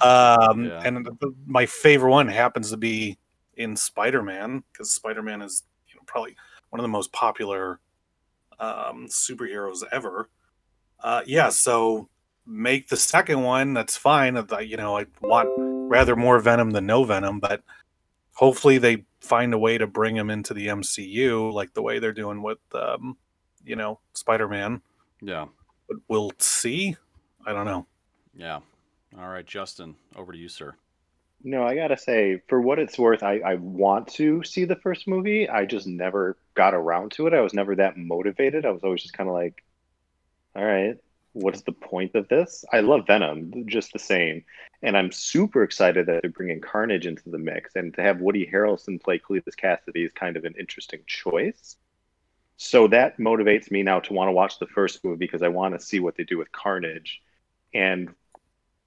Um, 0.02 0.64
Yeah. 0.64 0.80
and 0.83 1.06
my 1.46 1.66
favorite 1.66 2.11
one 2.11 2.26
happens 2.26 2.70
to 2.70 2.78
be 2.78 3.18
in 3.56 3.76
Spider-Man 3.76 4.64
because 4.72 4.92
Spider-Man 4.92 5.42
is 5.42 5.64
you 5.88 5.96
know, 5.96 6.02
probably 6.06 6.35
one 6.70 6.80
of 6.80 6.85
the 6.85 6.88
most 6.88 7.12
popular 7.12 7.80
um, 8.59 9.06
superheroes 9.09 9.83
ever. 9.92 10.30
Uh, 11.00 11.20
yeah, 11.26 11.50
so 11.50 12.09
make 12.46 12.88
the 12.88 12.96
second 12.96 13.42
one. 13.42 13.74
That's 13.74 13.96
fine. 13.96 14.42
You 14.62 14.76
know, 14.78 14.96
I 14.96 15.04
want 15.20 15.50
rather 15.90 16.16
more 16.16 16.38
Venom 16.38 16.70
than 16.70 16.87
no 16.87 17.04
Venom, 17.04 17.38
but 17.38 17.62
hopefully 18.33 18.78
they 18.78 19.04
find 19.20 19.52
a 19.52 19.59
way 19.59 19.76
to 19.76 19.87
bring 19.87 20.16
him 20.16 20.30
into 20.30 20.54
the 20.54 20.68
MCU 20.68 21.52
like 21.52 21.74
the 21.74 21.83
way 21.83 21.98
they're 21.98 22.12
doing 22.14 22.42
with, 22.42 22.59
um, 22.72 23.18
you 23.64 23.76
know, 23.76 24.00
Spider-Man. 24.14 24.80
Yeah. 25.20 25.46
But 25.88 25.98
we'll 26.09 26.33
see. 26.38 26.96
I 27.46 27.52
don't 27.52 27.66
know. 27.66 27.87
Yeah. 28.35 28.61
All 29.18 29.28
right, 29.28 29.46
Justin, 29.46 29.96
over 30.16 30.33
to 30.33 30.38
you, 30.38 30.48
sir. 30.48 30.74
No, 31.42 31.64
I 31.64 31.74
gotta 31.74 31.96
say, 31.96 32.42
for 32.48 32.61
what 32.61 32.78
it's 32.78 32.98
worth, 32.98 33.22
I, 33.22 33.38
I 33.38 33.54
want 33.54 34.09
to 34.14 34.44
see 34.44 34.66
the 34.66 34.76
first 34.76 35.09
movie. 35.09 35.48
I 35.48 35.64
just 35.64 35.87
never 35.87 36.37
got 36.54 36.74
around 36.74 37.12
to 37.12 37.26
it. 37.26 37.35
I 37.35 37.40
was 37.40 37.54
never 37.54 37.74
that 37.76 37.96
motivated. 37.96 38.66
I 38.66 38.70
was 38.70 38.83
always 38.85 39.02
just 39.02 39.14
kind 39.14 39.28
of 39.28 39.35
like, 39.35 39.64
all 40.54 40.64
right, 40.64 40.96
what's 41.33 41.62
the 41.62 41.72
point 41.72 42.14
of 42.14 42.28
this? 42.28 42.64
I 42.72 42.80
love 42.80 43.06
Venom 43.06 43.66
just 43.66 43.92
the 43.92 43.98
same. 43.98 44.44
And 44.83 44.96
I'm 44.96 45.12
super 45.12 45.62
excited 45.62 46.06
that 46.06 46.22
they're 46.22 46.30
bringing 46.30 46.61
Carnage 46.61 47.06
into 47.06 47.30
the 47.30 47.38
mix. 47.38 47.74
And 47.74 47.94
to 47.94 48.02
have 48.02 48.20
Woody 48.20 48.48
Harrelson 48.50 49.02
play 49.02 49.18
Cletus 49.18 49.54
Kasady 49.56 50.04
is 50.06 50.12
kind 50.12 50.37
of 50.37 50.44
an 50.44 50.54
interesting 50.59 51.00
choice. 51.06 51.76
So 52.62 52.88
that 52.88 53.16
motivates 53.16 53.70
me 53.70 53.82
now 53.82 54.00
to 54.00 54.12
want 54.12 54.28
to 54.28 54.32
watch 54.32 54.58
the 54.58 54.66
first 54.66 55.02
movie 55.02 55.16
because 55.16 55.40
I 55.40 55.48
want 55.48 55.72
to 55.72 55.80
see 55.80 55.98
what 55.98 56.16
they 56.16 56.24
do 56.24 56.36
with 56.36 56.52
Carnage 56.52 57.22
and 57.72 58.10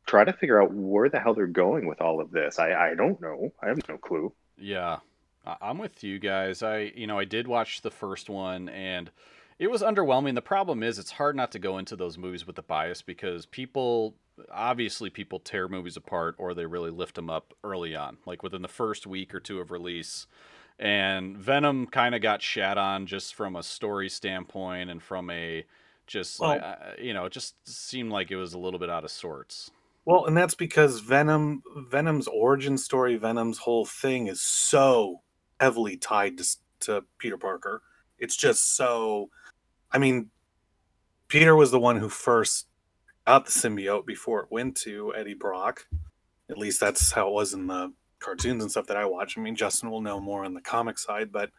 try 0.05 0.23
to 0.23 0.31
figure 0.31 0.61
out 0.61 0.71
where 0.71 1.09
the 1.09 1.19
hell 1.19 1.33
they're 1.33 1.47
going 1.47 1.87
with 1.87 1.99
all 1.99 2.21
of 2.21 2.29
this. 2.29 2.59
I, 2.59 2.91
I 2.91 2.93
don't 2.93 3.19
know. 3.19 3.51
I 3.63 3.69
have 3.69 3.79
no 3.89 3.97
clue. 3.97 4.31
Yeah, 4.59 4.99
I'm 5.59 5.79
with 5.79 6.03
you 6.03 6.19
guys. 6.19 6.61
I, 6.61 6.93
you 6.95 7.07
know, 7.07 7.17
I 7.17 7.25
did 7.25 7.47
watch 7.47 7.81
the 7.81 7.89
first 7.89 8.29
one 8.29 8.69
and 8.69 9.09
it 9.57 9.71
was 9.71 9.81
underwhelming. 9.81 10.35
The 10.35 10.43
problem 10.43 10.83
is 10.83 10.99
it's 10.99 11.09
hard 11.09 11.35
not 11.35 11.51
to 11.53 11.59
go 11.59 11.79
into 11.79 11.95
those 11.95 12.15
movies 12.15 12.45
with 12.45 12.57
the 12.57 12.61
bias 12.61 13.01
because 13.01 13.47
people, 13.47 14.13
obviously, 14.51 15.09
people 15.09 15.39
tear 15.39 15.67
movies 15.67 15.97
apart 15.97 16.35
or 16.37 16.53
they 16.53 16.67
really 16.67 16.91
lift 16.91 17.15
them 17.15 17.31
up 17.31 17.55
early 17.63 17.95
on, 17.95 18.17
like 18.27 18.43
within 18.43 18.61
the 18.61 18.67
first 18.67 19.07
week 19.07 19.33
or 19.33 19.39
two 19.39 19.59
of 19.59 19.71
release. 19.71 20.27
And 20.83 21.37
Venom 21.37 21.87
kind 21.87 22.13
of 22.13 22.21
got 22.21 22.41
shat 22.41 22.77
on 22.77 23.07
just 23.07 23.35
from 23.35 23.55
a 23.55 23.63
story 23.63 24.09
standpoint 24.09 24.89
and 24.89 25.01
from 25.01 25.29
a 25.29 25.63
just 26.07 26.41
Well- 26.41 26.49
like, 26.49 26.61
uh, 26.61 26.75
you 26.99 27.13
know, 27.13 27.23
it 27.23 27.31
just 27.31 27.55
seemed 27.65 28.11
like 28.11 28.31
it 28.31 28.35
was 28.35 28.53
a 28.53 28.59
little 28.59 28.79
bit 28.79 28.89
out 28.89 29.05
of 29.05 29.09
sorts. 29.11 29.71
Well, 30.03 30.25
and 30.25 30.35
that's 30.35 30.55
because 30.55 30.99
Venom, 30.99 31.63
Venom's 31.89 32.27
origin 32.27 32.77
story, 32.77 33.15
Venom's 33.15 33.59
whole 33.59 33.85
thing 33.85 34.27
is 34.27 34.41
so 34.41 35.21
heavily 35.57 35.95
tied 35.95 36.37
to, 36.39 36.57
to 36.81 37.05
Peter 37.17 37.37
Parker. 37.37 37.81
It's 38.19 38.35
just 38.35 38.75
so. 38.75 39.29
I 39.89 39.99
mean, 39.99 40.31
Peter 41.29 41.55
was 41.55 41.71
the 41.71 41.79
one 41.79 41.95
who 41.95 42.09
first 42.09 42.67
got 43.25 43.45
the 43.45 43.51
symbiote 43.51 44.05
before 44.05 44.41
it 44.41 44.51
went 44.51 44.75
to 44.77 45.15
Eddie 45.15 45.33
Brock. 45.33 45.87
At 46.49 46.57
least 46.57 46.81
that's 46.81 47.13
how 47.13 47.29
it 47.29 47.33
was 47.33 47.53
in 47.53 47.67
the 47.67 47.93
cartoons 48.23 48.63
and 48.63 48.71
stuff 48.71 48.87
that 48.87 48.97
I 48.97 49.05
watch. 49.05 49.37
I 49.37 49.41
mean, 49.41 49.55
Justin 49.55 49.91
will 49.91 50.01
know 50.01 50.19
more 50.19 50.45
on 50.45 50.53
the 50.53 50.61
comic 50.61 50.97
side, 50.97 51.31
but 51.31 51.51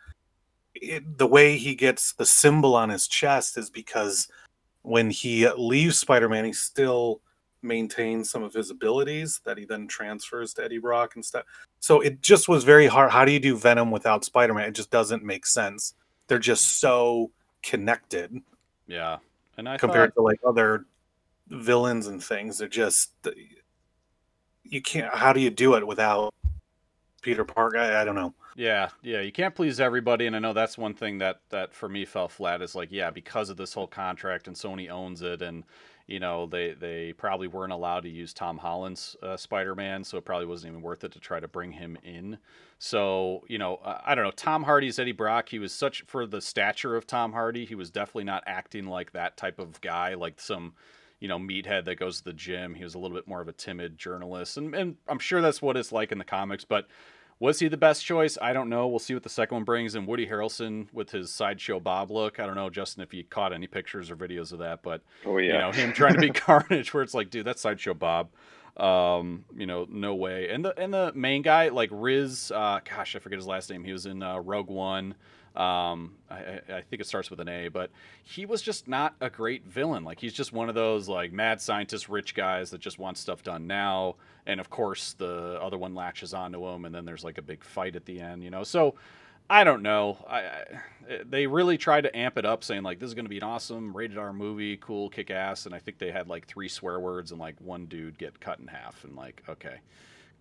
it, 0.74 1.18
the 1.18 1.26
way 1.26 1.56
he 1.56 1.74
gets 1.74 2.12
the 2.12 2.26
symbol 2.26 2.74
on 2.74 2.88
his 2.88 3.06
chest 3.06 3.56
is 3.56 3.70
because 3.70 4.28
when 4.82 5.10
he 5.10 5.48
leaves 5.50 5.98
Spider-Man, 5.98 6.44
he 6.44 6.52
still 6.52 7.20
maintains 7.62 8.30
some 8.30 8.42
of 8.42 8.52
his 8.52 8.70
abilities 8.70 9.40
that 9.44 9.56
he 9.56 9.64
then 9.64 9.86
transfers 9.86 10.52
to 10.54 10.64
Eddie 10.64 10.78
Brock 10.78 11.14
and 11.14 11.24
stuff. 11.24 11.44
So 11.80 12.00
it 12.00 12.20
just 12.20 12.48
was 12.48 12.64
very 12.64 12.86
hard. 12.86 13.10
How 13.10 13.24
do 13.24 13.32
you 13.32 13.40
do 13.40 13.56
Venom 13.56 13.90
without 13.90 14.24
Spider-Man? 14.24 14.68
It 14.68 14.74
just 14.74 14.90
doesn't 14.90 15.22
make 15.22 15.46
sense. 15.46 15.94
They're 16.26 16.38
just 16.38 16.80
so 16.80 17.30
connected 17.62 18.42
Yeah. 18.86 19.18
And 19.56 19.68
I 19.68 19.76
compared 19.76 20.14
thought, 20.14 20.20
to 20.20 20.24
like 20.24 20.40
other 20.46 20.84
villains 21.48 22.06
and 22.06 22.22
things. 22.22 22.58
They're 22.58 22.68
just 22.68 23.12
you 24.64 24.82
can't. 24.82 25.14
How 25.14 25.32
do 25.32 25.40
you 25.40 25.50
do 25.50 25.74
it 25.74 25.86
without 25.86 26.34
Peter 27.24 27.44
Parker? 27.44 27.78
I, 27.78 28.02
I 28.02 28.04
don't 28.04 28.14
know. 28.14 28.34
Yeah, 28.54 28.90
yeah, 29.02 29.20
you 29.20 29.32
can't 29.32 29.54
please 29.54 29.80
everybody, 29.80 30.26
and 30.26 30.36
I 30.36 30.38
know 30.38 30.52
that's 30.52 30.78
one 30.78 30.94
thing 30.94 31.18
that 31.18 31.40
that 31.50 31.74
for 31.74 31.88
me 31.88 32.04
fell 32.04 32.28
flat. 32.28 32.62
Is 32.62 32.76
like, 32.76 32.92
yeah, 32.92 33.10
because 33.10 33.50
of 33.50 33.56
this 33.56 33.74
whole 33.74 33.88
contract, 33.88 34.46
and 34.46 34.54
Sony 34.54 34.88
owns 34.88 35.22
it, 35.22 35.42
and 35.42 35.64
you 36.06 36.20
know 36.20 36.46
they 36.46 36.74
they 36.74 37.12
probably 37.14 37.48
weren't 37.48 37.72
allowed 37.72 38.04
to 38.04 38.08
use 38.08 38.32
Tom 38.32 38.58
Holland's 38.58 39.16
uh, 39.22 39.36
Spider-Man, 39.36 40.04
so 40.04 40.18
it 40.18 40.24
probably 40.24 40.46
wasn't 40.46 40.72
even 40.72 40.82
worth 40.82 41.02
it 41.02 41.10
to 41.12 41.18
try 41.18 41.40
to 41.40 41.48
bring 41.48 41.72
him 41.72 41.98
in. 42.04 42.38
So 42.78 43.44
you 43.48 43.58
know, 43.58 43.80
I 43.82 44.14
don't 44.14 44.24
know. 44.24 44.30
Tom 44.30 44.62
Hardy's 44.62 45.00
Eddie 45.00 45.12
Brock. 45.12 45.48
He 45.48 45.58
was 45.58 45.72
such 45.72 46.02
for 46.06 46.26
the 46.26 46.40
stature 46.40 46.94
of 46.94 47.06
Tom 47.08 47.32
Hardy. 47.32 47.64
He 47.64 47.74
was 47.74 47.90
definitely 47.90 48.24
not 48.24 48.44
acting 48.46 48.86
like 48.86 49.12
that 49.12 49.36
type 49.36 49.58
of 49.58 49.80
guy, 49.80 50.14
like 50.14 50.40
some 50.40 50.74
you 51.20 51.28
know, 51.28 51.38
meathead 51.38 51.84
that 51.86 51.96
goes 51.96 52.18
to 52.18 52.24
the 52.24 52.32
gym. 52.32 52.74
He 52.74 52.84
was 52.84 52.94
a 52.94 52.98
little 52.98 53.16
bit 53.16 53.26
more 53.28 53.40
of 53.40 53.48
a 53.48 53.52
timid 53.52 53.96
journalist, 53.98 54.56
and, 54.56 54.74
and 54.74 54.96
I'm 55.08 55.18
sure 55.18 55.40
that's 55.40 55.62
what 55.62 55.76
it's 55.76 55.92
like 55.92 56.12
in 56.12 56.18
the 56.18 56.24
comics. 56.24 56.64
But 56.64 56.86
Was 57.40 57.58
he 57.58 57.68
the 57.68 57.76
best 57.76 58.04
choice? 58.04 58.38
I 58.40 58.52
don't 58.52 58.68
know. 58.68 58.86
We'll 58.86 59.00
see 59.00 59.12
what 59.14 59.24
the 59.24 59.28
second 59.28 59.56
one 59.56 59.64
brings. 59.64 59.94
And 59.96 60.06
Woody 60.06 60.26
Harrelson 60.26 60.86
with 60.92 61.10
his 61.10 61.32
sideshow 61.32 61.80
Bob 61.80 62.10
look. 62.10 62.38
I 62.38 62.46
don't 62.46 62.54
know, 62.54 62.70
Justin, 62.70 63.02
if 63.02 63.12
you 63.12 63.24
caught 63.24 63.52
any 63.52 63.66
pictures 63.66 64.10
or 64.10 64.16
videos 64.16 64.52
of 64.52 64.60
that, 64.60 64.82
but 64.82 65.02
oh 65.26 65.38
yeah, 65.38 65.52
you 65.52 65.58
know 65.58 65.72
him 65.72 65.92
trying 65.92 66.14
to 66.14 66.20
be 66.20 66.30
Carnage, 66.34 66.94
where 66.94 67.02
it's 67.02 67.14
like, 67.14 67.30
dude, 67.30 67.44
that's 67.46 67.60
sideshow 67.60 67.94
Bob. 67.94 68.30
Um, 68.76 69.44
you 69.54 69.66
know, 69.66 69.86
no 69.88 70.14
way. 70.14 70.48
And 70.50 70.64
the 70.64 70.78
and 70.78 70.92
the 70.94 71.12
main 71.14 71.42
guy, 71.42 71.68
like 71.68 71.90
Riz, 71.92 72.52
uh, 72.54 72.80
gosh, 72.88 73.14
I 73.16 73.18
forget 73.18 73.38
his 73.38 73.46
last 73.46 73.68
name. 73.70 73.84
He 73.84 73.92
was 73.92 74.06
in 74.06 74.22
uh, 74.22 74.38
Rogue 74.38 74.70
One. 74.70 75.14
Um, 75.54 76.14
I, 76.28 76.60
I, 76.68 76.80
think 76.80 77.00
it 77.00 77.06
starts 77.06 77.30
with 77.30 77.38
an 77.38 77.48
A, 77.48 77.68
but 77.68 77.90
he 78.24 78.44
was 78.44 78.60
just 78.60 78.88
not 78.88 79.14
a 79.20 79.30
great 79.30 79.64
villain. 79.64 80.02
Like 80.02 80.18
he's 80.18 80.32
just 80.32 80.52
one 80.52 80.68
of 80.68 80.74
those 80.74 81.08
like 81.08 81.32
mad 81.32 81.60
scientist, 81.60 82.08
rich 82.08 82.34
guys 82.34 82.70
that 82.70 82.80
just 82.80 82.98
want 82.98 83.18
stuff 83.18 83.44
done 83.44 83.68
now. 83.68 84.16
And 84.46 84.58
of 84.58 84.68
course, 84.68 85.12
the 85.12 85.60
other 85.62 85.78
one 85.78 85.94
latches 85.94 86.34
onto 86.34 86.66
him, 86.66 86.84
and 86.84 86.92
then 86.92 87.04
there's 87.04 87.22
like 87.22 87.38
a 87.38 87.42
big 87.42 87.62
fight 87.62 87.94
at 87.94 88.04
the 88.04 88.20
end, 88.20 88.42
you 88.42 88.50
know. 88.50 88.64
So 88.64 88.96
I 89.48 89.62
don't 89.62 89.82
know. 89.82 90.18
I, 90.28 90.38
I 90.38 90.64
they 91.24 91.46
really 91.46 91.78
tried 91.78 92.00
to 92.00 92.16
amp 92.16 92.36
it 92.36 92.44
up, 92.44 92.64
saying 92.64 92.82
like 92.82 92.98
this 92.98 93.06
is 93.06 93.14
going 93.14 93.26
to 93.26 93.30
be 93.30 93.36
an 93.36 93.44
awesome 93.44 93.96
rated 93.96 94.18
R 94.18 94.32
movie, 94.32 94.76
cool, 94.78 95.08
kick 95.08 95.30
ass. 95.30 95.66
And 95.66 95.74
I 95.74 95.78
think 95.78 95.98
they 95.98 96.10
had 96.10 96.26
like 96.28 96.48
three 96.48 96.68
swear 96.68 96.98
words 96.98 97.30
and 97.30 97.38
like 97.38 97.54
one 97.60 97.86
dude 97.86 98.18
get 98.18 98.40
cut 98.40 98.58
in 98.58 98.66
half, 98.66 99.04
and 99.04 99.14
like 99.14 99.44
okay 99.48 99.78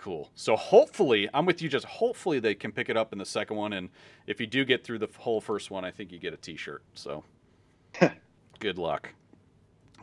cool. 0.03 0.29
So 0.35 0.57
hopefully, 0.57 1.29
I'm 1.33 1.45
with 1.45 1.61
you. 1.61 1.69
Just 1.69 1.85
hopefully 1.85 2.39
they 2.39 2.55
can 2.55 2.73
pick 2.73 2.89
it 2.89 2.97
up 2.97 3.13
in 3.13 3.19
the 3.19 3.25
second 3.25 3.55
one, 3.55 3.71
and 3.71 3.89
if 4.27 4.41
you 4.41 4.47
do 4.47 4.65
get 4.65 4.83
through 4.83 4.99
the 4.99 5.07
whole 5.17 5.39
first 5.39 5.71
one, 5.71 5.85
I 5.85 5.91
think 5.91 6.11
you 6.11 6.19
get 6.19 6.33
a 6.33 6.37
T-shirt. 6.37 6.83
So 6.93 7.23
good 8.59 8.77
luck. 8.77 9.13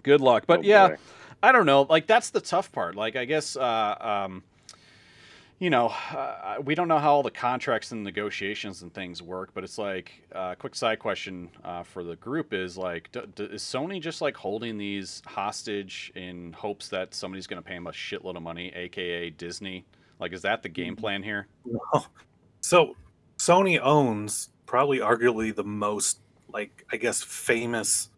Good 0.02 0.22
luck. 0.22 0.44
But 0.46 0.60
oh, 0.60 0.62
yeah, 0.62 0.88
boy. 0.88 0.96
I 1.42 1.52
don't 1.52 1.66
know. 1.66 1.82
Like 1.82 2.06
that's 2.06 2.30
the 2.30 2.40
tough 2.40 2.72
part. 2.72 2.96
Like 2.96 3.14
I 3.14 3.26
guess. 3.26 3.56
Uh, 3.56 3.96
um, 4.00 4.42
you 5.60 5.68
know, 5.68 5.88
uh, 5.88 6.56
we 6.64 6.74
don't 6.74 6.88
know 6.88 6.98
how 6.98 7.12
all 7.12 7.22
the 7.22 7.30
contracts 7.30 7.92
and 7.92 8.02
negotiations 8.02 8.80
and 8.80 8.92
things 8.94 9.22
work, 9.22 9.50
but 9.52 9.62
it's 9.62 9.76
like 9.76 10.10
a 10.32 10.38
uh, 10.38 10.54
quick 10.54 10.74
side 10.74 10.98
question 10.98 11.50
uh, 11.62 11.82
for 11.82 12.02
the 12.02 12.16
group 12.16 12.54
is 12.54 12.78
like, 12.78 13.12
d- 13.12 13.20
d- 13.34 13.44
is 13.44 13.62
Sony 13.62 14.00
just 14.00 14.22
like 14.22 14.34
holding 14.34 14.78
these 14.78 15.22
hostage 15.26 16.12
in 16.14 16.54
hopes 16.54 16.88
that 16.88 17.14
somebody's 17.14 17.46
going 17.46 17.62
to 17.62 17.68
pay 17.68 17.74
them 17.74 17.86
a 17.86 17.90
shitload 17.90 18.36
of 18.36 18.42
money, 18.42 18.72
aka 18.74 19.28
Disney? 19.28 19.84
Like, 20.18 20.32
is 20.32 20.40
that 20.42 20.62
the 20.62 20.70
game 20.70 20.94
mm-hmm. 20.94 21.00
plan 21.02 21.22
here? 21.22 21.46
No. 21.66 22.06
So, 22.62 22.96
Sony 23.36 23.78
owns 23.78 24.48
probably 24.64 25.00
arguably 25.00 25.54
the 25.54 25.64
most, 25.64 26.20
like, 26.50 26.86
I 26.90 26.96
guess, 26.96 27.22
famous 27.22 28.08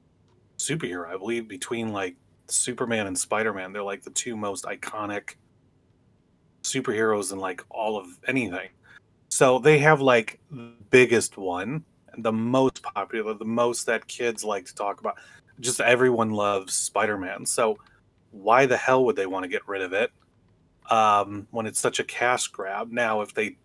superhero. 0.59 1.13
I 1.13 1.17
believe 1.17 1.49
between 1.49 1.93
like 1.93 2.15
Superman 2.47 3.09
and 3.09 3.19
Spider 3.19 3.53
Man, 3.53 3.73
they're 3.73 3.83
like 3.83 4.03
the 4.03 4.11
two 4.11 4.37
most 4.37 4.65
iconic 4.65 5.35
superheroes 6.73 7.33
in 7.33 7.39
like 7.39 7.63
all 7.71 7.97
of 7.97 8.19
anything. 8.27 8.69
So 9.29 9.59
they 9.59 9.79
have 9.79 10.01
like 10.01 10.39
the 10.51 10.73
biggest 10.91 11.37
one, 11.37 11.85
the 12.19 12.33
most 12.33 12.83
popular, 12.83 13.35
the 13.35 13.45
most 13.45 13.87
that 13.87 14.07
kids 14.07 14.45
like 14.45 14.67
to 14.67 14.75
talk 14.75 15.01
about. 15.01 15.17
Just 15.61 15.81
everyone 15.81 16.31
loves 16.31 16.75
Spider 16.75 17.17
Man. 17.17 17.47
So 17.47 17.79
why 18.31 18.67
the 18.67 18.77
hell 18.77 19.05
would 19.05 19.17
they 19.17 19.27
want 19.27 19.45
to 19.45 19.49
get 19.49 19.67
rid 19.69 19.83
of 19.83 19.93
it 19.93 20.11
um, 20.91 21.47
when 21.51 21.67
it's 21.67 21.79
such 21.81 21.99
a 21.99 22.05
cash 22.05 22.49
grab? 22.49 22.91
Now, 22.91 23.21
if 23.21 23.33
they 23.35 23.57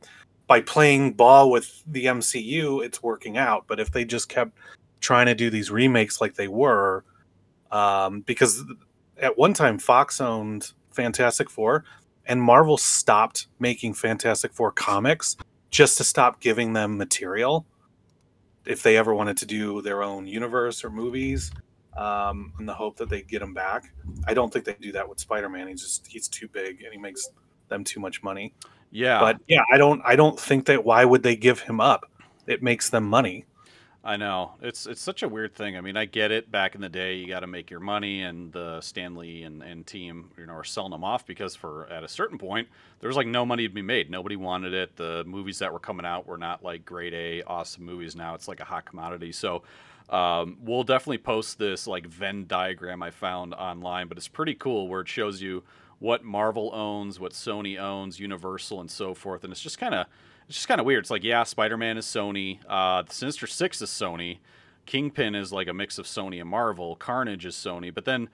by 0.48 0.62
playing 0.62 1.13
ball 1.13 1.52
with 1.52 1.84
the 1.88 2.06
MCU, 2.06 2.84
it's 2.86 3.04
working 3.04 3.38
out. 3.38 3.65
But 3.67 3.80
if 3.80 3.91
they 3.91 4.06
just 4.06 4.30
kept 4.30 4.58
trying 5.02 5.26
to 5.26 5.36
do 5.36 5.50
these 5.50 5.70
remakes 5.70 6.22
like 6.22 6.36
they 6.36 6.48
were, 6.48 7.04
um, 7.72 8.22
because 8.22 8.63
at 9.17 9.38
one 9.38 9.54
time 9.54 9.78
Fox 9.78 10.22
owned 10.22 10.72
Fantastic 10.91 11.50
Four, 11.50 11.84
and 12.28 12.42
Marvel 12.42 12.78
stopped 12.78 13.48
making 13.60 13.94
Fantastic 13.94 14.54
Four 14.54 14.72
comics 14.72 15.36
just 15.72 15.98
to 15.98 16.04
stop 16.04 16.40
giving 16.40 16.74
them 16.74 16.98
material 16.98 17.66
if 18.66 18.84
they 18.84 18.98
ever 18.98 19.13
wanted 19.13 19.38
to 19.38 19.46
do 19.46 19.82
their 19.82 20.04
own 20.04 20.28
universe 20.28 20.84
or 20.84 20.90
movies 20.90 21.52
um, 21.98 22.54
in 22.60 22.66
the 22.66 22.74
hope 22.74 22.98
that 22.98 23.10
they 23.10 23.22
get 23.22 23.42
him 23.42 23.54
back. 23.54 23.92
I 24.28 24.34
don't 24.34 24.52
think 24.52 24.66
they 24.66 24.76
do 24.80 24.92
that 24.92 25.08
with 25.08 25.20
Spider-Man. 25.20 25.68
He's 25.68 25.82
just 25.82 26.06
he's 26.08 26.28
too 26.28 26.48
big 26.48 26.84
and 26.84 26.94
he 26.94 27.00
makes 27.00 27.30
them 27.70 27.84
too 27.84 28.00
much 28.00 28.22
money. 28.22 28.54
Yeah. 28.92 29.20
But 29.20 29.40
yeah, 29.48 29.63
I 29.74 29.78
don't 29.78 30.02
I 30.06 30.16
don't 30.16 30.40
think 30.40 30.66
that 30.66 30.86
why 30.86 31.06
would 31.06 31.24
they 31.24 31.36
give 31.36 31.62
him 31.62 31.82
up? 31.82 32.10
It 32.46 32.62
makes 32.62 32.90
them 32.90 33.04
money. 33.04 33.46
I 34.08 34.15
know 34.15 34.54
it's 34.62 34.86
it's 34.86 35.02
such 35.02 35.22
a 35.22 35.28
weird 35.28 35.54
thing. 35.54 35.76
I 35.76 35.82
mean, 35.82 35.98
I 35.98 36.06
get 36.06 36.32
it. 36.32 36.50
Back 36.50 36.76
in 36.76 36.82
the 36.82 36.88
day, 36.88 37.15
you 37.15 37.28
got 37.28 37.41
to 37.41 37.48
make 37.48 37.70
your 37.70 37.82
money, 37.82 38.22
and 38.22 38.54
the 38.54 38.80
Stan 38.80 39.15
Lee 39.15 39.43
and, 39.43 39.62
and 39.62 39.86
team, 39.86 40.30
you 40.38 40.46
know, 40.46 40.54
are 40.54 40.63
selling 40.63 40.91
them 40.91 41.04
off 41.04 41.26
because 41.26 41.58
for 41.58 41.88
at 41.88 42.06
a 42.06 42.08
certain 42.08 42.38
point, 42.38 42.70
there 43.02 43.10
was 43.10 43.17
like 43.17 43.28
no 43.28 43.46
money 43.46 43.67
to 43.67 43.74
be 43.74 43.82
made. 43.82 44.10
Nobody 44.10 44.38
wanted 44.38 44.74
it. 44.74 44.96
The 44.96 45.26
movies 45.28 45.60
that 45.60 45.74
were 45.74 45.80
coming 45.80 46.06
out 46.06 46.26
were 46.26 46.38
not 46.38 46.63
like 46.63 46.86
grade 46.86 47.13
A, 47.13 47.43
awesome 47.43 47.84
movies. 47.84 48.15
Now 48.15 48.34
it's 48.34 48.48
like 48.48 48.62
a 48.62 48.63
hot 48.63 48.86
commodity. 48.86 49.34
So 49.34 49.63
um, 50.10 50.56
we'll 50.62 50.86
definitely 50.86 51.17
post 51.17 51.60
this 51.60 51.86
like 51.86 52.08
Venn 52.08 52.48
diagram 52.48 53.04
I 53.04 53.12
found 53.12 53.54
online, 53.56 54.08
but 54.08 54.17
it's 54.17 54.30
pretty 54.30 54.56
cool 54.56 54.88
where 54.88 55.02
it 55.02 55.10
shows 55.10 55.41
you 55.41 55.63
what 56.00 56.24
Marvel 56.24 56.72
owns, 56.74 57.20
what 57.20 57.34
Sony 57.34 57.78
owns, 57.78 58.22
Universal, 58.22 58.80
and 58.80 58.89
so 58.89 59.13
forth, 59.13 59.43
and 59.43 59.52
it's 59.52 59.62
just 59.62 59.80
kind 59.80 59.93
of 59.93 60.08
it's 60.48 60.58
just 60.58 60.68
kind 60.68 60.80
of 60.80 60.86
weird. 60.86 61.04
It's 61.04 61.12
like, 61.12 61.24
yeah, 61.24 61.44
Spider 61.44 61.78
Man 61.78 61.98
is 61.98 62.06
Sony. 62.06 62.60
Uh, 62.68 63.04
Sinister 63.10 63.48
Six 63.48 63.82
is 63.82 63.90
Sony. 63.90 64.40
Kingpin 64.86 65.36
is 65.36 65.52
like 65.52 65.68
a 65.68 65.74
mix 65.74 65.98
of 65.98 66.06
Sony 66.06 66.40
and 66.40 66.50
Marvel. 66.50 66.96
Carnage 66.96 67.46
is 67.46 67.56
Sony. 67.56 67.94
But 67.94 68.06
then, 68.06 68.30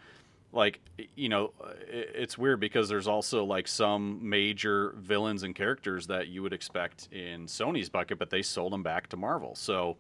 like, 0.51 0.79
you 1.15 1.27
know, 1.27 1.51
it's 1.87 2.37
weird 2.37 2.59
because 2.59 2.87
there's 2.87 3.07
also 3.07 3.43
like 3.43 3.67
some 3.67 4.29
major 4.29 4.93
villains 4.97 5.41
and 5.41 5.55
characters 5.55 6.07
that 6.07 6.27
you 6.27 6.43
would 6.43 6.53
expect 6.53 7.09
in 7.11 7.47
Sony's 7.47 7.89
bucket, 7.89 8.19
but 8.19 8.29
they 8.29 8.43
sold 8.43 8.71
them 8.71 8.83
back 8.83 9.07
to 9.09 9.17
Marvel. 9.17 9.55
So 9.55 9.97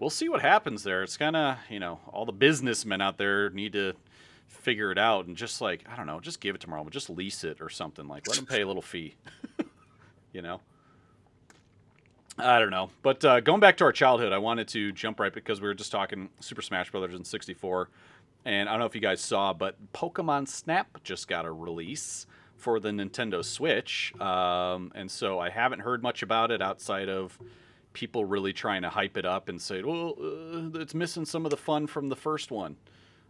we'll 0.00 0.10
see 0.10 0.28
what 0.28 0.42
happens 0.42 0.82
there. 0.82 1.04
It's 1.04 1.16
kind 1.16 1.36
of, 1.36 1.58
you 1.70 1.78
know, 1.78 2.00
all 2.08 2.26
the 2.26 2.32
businessmen 2.32 3.00
out 3.00 3.16
there 3.16 3.50
need 3.50 3.72
to 3.74 3.94
figure 4.48 4.90
it 4.90 4.98
out 4.98 5.26
and 5.26 5.36
just 5.36 5.60
like, 5.60 5.84
I 5.88 5.94
don't 5.94 6.06
know, 6.06 6.18
just 6.18 6.40
give 6.40 6.56
it 6.56 6.60
to 6.62 6.68
Marvel, 6.68 6.90
just 6.90 7.08
lease 7.08 7.44
it 7.44 7.60
or 7.60 7.68
something. 7.68 8.08
Like, 8.08 8.26
let 8.26 8.36
them 8.36 8.46
pay 8.46 8.62
a 8.62 8.66
little 8.66 8.82
fee, 8.82 9.14
you 10.32 10.42
know? 10.42 10.60
I 12.38 12.58
don't 12.58 12.70
know. 12.70 12.90
But 13.02 13.24
uh, 13.24 13.40
going 13.40 13.60
back 13.60 13.76
to 13.78 13.84
our 13.84 13.92
childhood, 13.92 14.32
I 14.32 14.38
wanted 14.38 14.68
to 14.68 14.92
jump 14.92 15.20
right 15.20 15.32
because 15.32 15.60
we 15.60 15.68
were 15.68 15.74
just 15.74 15.92
talking 15.92 16.30
Super 16.40 16.62
Smash 16.62 16.90
Brothers 16.90 17.14
in 17.14 17.24
64. 17.24 17.88
And 18.44 18.68
I 18.68 18.72
don't 18.72 18.80
know 18.80 18.86
if 18.86 18.94
you 18.94 19.00
guys 19.00 19.20
saw, 19.20 19.52
but 19.52 19.76
Pokemon 19.92 20.48
Snap 20.48 21.02
just 21.02 21.28
got 21.28 21.44
a 21.44 21.52
release 21.52 22.26
for 22.56 22.80
the 22.80 22.90
Nintendo 22.90 23.44
Switch. 23.44 24.12
Um, 24.20 24.92
and 24.94 25.10
so 25.10 25.38
I 25.38 25.48
haven't 25.48 25.80
heard 25.80 26.02
much 26.02 26.22
about 26.22 26.50
it 26.50 26.60
outside 26.60 27.08
of 27.08 27.38
people 27.92 28.24
really 28.24 28.52
trying 28.52 28.82
to 28.82 28.88
hype 28.88 29.16
it 29.16 29.24
up 29.24 29.48
and 29.48 29.62
say, 29.62 29.82
well, 29.82 30.14
uh, 30.20 30.78
it's 30.80 30.94
missing 30.94 31.24
some 31.24 31.44
of 31.44 31.50
the 31.50 31.56
fun 31.56 31.86
from 31.86 32.08
the 32.08 32.16
first 32.16 32.50
one. 32.50 32.76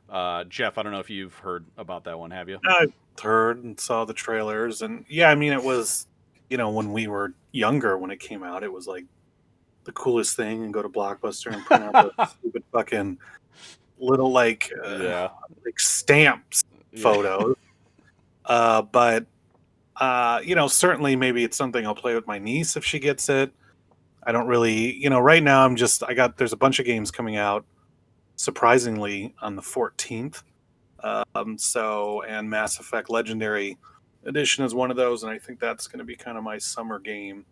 Uh, 0.08 0.44
Jeff, 0.44 0.78
I 0.78 0.82
don't 0.82 0.92
know 0.92 1.00
if 1.00 1.10
you've 1.10 1.34
heard 1.34 1.66
about 1.76 2.04
that 2.04 2.18
one, 2.18 2.30
have 2.30 2.48
you? 2.48 2.58
I 2.66 2.86
heard 3.22 3.62
and 3.62 3.78
saw 3.78 4.04
the 4.04 4.14
trailers. 4.14 4.82
And 4.82 5.04
yeah, 5.08 5.30
I 5.30 5.34
mean, 5.34 5.52
it 5.52 5.62
was 5.62 6.06
you 6.50 6.56
know, 6.56 6.70
when 6.70 6.92
we 6.92 7.06
were 7.06 7.32
younger, 7.54 7.96
when 7.96 8.10
it 8.10 8.20
came 8.20 8.42
out, 8.42 8.62
it 8.62 8.72
was 8.72 8.86
like 8.86 9.04
the 9.84 9.92
coolest 9.92 10.36
thing 10.36 10.64
and 10.64 10.74
go 10.74 10.82
to 10.82 10.88
Blockbuster 10.88 11.52
and 11.52 11.64
print 11.64 11.84
out 11.84 12.16
the 12.16 12.26
stupid 12.38 12.64
fucking 12.72 13.18
little 13.98 14.32
like 14.32 14.70
uh, 14.84 14.98
yeah. 14.98 15.28
like 15.64 15.78
stamps 15.78 16.64
photos. 17.00 17.56
Yeah. 18.48 18.54
Uh, 18.54 18.82
but 18.82 19.26
uh, 19.96 20.40
you 20.44 20.54
know, 20.54 20.66
certainly 20.66 21.16
maybe 21.16 21.44
it's 21.44 21.56
something 21.56 21.86
I'll 21.86 21.94
play 21.94 22.14
with 22.14 22.26
my 22.26 22.38
niece 22.38 22.76
if 22.76 22.84
she 22.84 22.98
gets 22.98 23.28
it. 23.28 23.52
I 24.26 24.32
don't 24.32 24.46
really, 24.46 24.94
you 24.94 25.10
know, 25.10 25.20
right 25.20 25.42
now 25.42 25.64
I'm 25.64 25.76
just 25.76 26.02
I 26.02 26.14
got 26.14 26.36
there's 26.36 26.52
a 26.52 26.56
bunch 26.56 26.78
of 26.78 26.86
games 26.86 27.10
coming 27.10 27.36
out 27.36 27.64
surprisingly 28.36 29.34
on 29.40 29.54
the 29.54 29.62
14th. 29.62 30.42
Um, 31.02 31.58
so 31.58 32.22
and 32.22 32.48
Mass 32.48 32.80
Effect 32.80 33.10
Legendary 33.10 33.78
edition 34.26 34.64
is 34.64 34.74
one 34.74 34.90
of 34.90 34.96
those, 34.96 35.22
and 35.22 35.32
I 35.32 35.38
think 35.38 35.60
that's 35.60 35.86
going 35.86 35.98
to 35.98 36.04
be 36.04 36.16
kind 36.16 36.36
of 36.36 36.44
my 36.44 36.58
summer 36.58 36.98
game. 36.98 37.44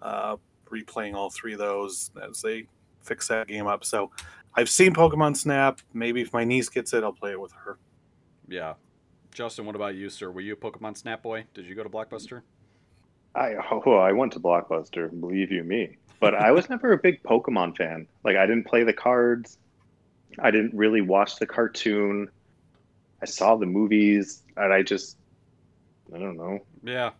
Uh, 0.00 0.36
replaying 0.70 1.14
all 1.14 1.30
three 1.30 1.52
of 1.52 1.58
those 1.58 2.10
as 2.28 2.42
they 2.42 2.66
fix 3.02 3.28
that 3.28 3.46
game 3.46 3.66
up. 3.66 3.84
So 3.84 4.10
I've 4.54 4.68
seen 4.68 4.94
Pokemon 4.94 5.36
Snap. 5.36 5.80
Maybe 5.92 6.20
if 6.22 6.32
my 6.32 6.44
niece 6.44 6.68
gets 6.68 6.92
it, 6.92 7.04
I'll 7.04 7.12
play 7.12 7.32
it 7.32 7.40
with 7.40 7.52
her. 7.52 7.78
Yeah. 8.48 8.74
Justin, 9.32 9.66
what 9.66 9.74
about 9.74 9.94
you, 9.94 10.10
sir? 10.10 10.30
Were 10.30 10.40
you 10.40 10.54
a 10.54 10.56
Pokemon 10.56 10.96
Snap 10.96 11.22
boy? 11.22 11.44
Did 11.54 11.66
you 11.66 11.74
go 11.74 11.82
to 11.82 11.88
Blockbuster? 11.88 12.42
I 13.34 13.54
oh, 13.70 13.94
I 13.94 14.12
went 14.12 14.32
to 14.34 14.40
Blockbuster, 14.40 15.10
believe 15.20 15.50
you 15.50 15.64
me. 15.64 15.96
But 16.20 16.34
I 16.34 16.52
was 16.52 16.70
never 16.70 16.92
a 16.92 16.98
big 16.98 17.22
Pokemon 17.22 17.76
fan. 17.76 18.06
Like 18.24 18.36
I 18.36 18.46
didn't 18.46 18.66
play 18.66 18.84
the 18.84 18.92
cards. 18.92 19.58
I 20.38 20.50
didn't 20.50 20.74
really 20.74 21.00
watch 21.00 21.36
the 21.36 21.46
cartoon. 21.46 22.28
I 23.22 23.26
saw 23.26 23.56
the 23.56 23.66
movies 23.66 24.42
and 24.56 24.72
I 24.72 24.82
just 24.82 25.16
I 26.14 26.18
don't 26.18 26.36
know. 26.36 26.60
Yeah. 26.82 27.10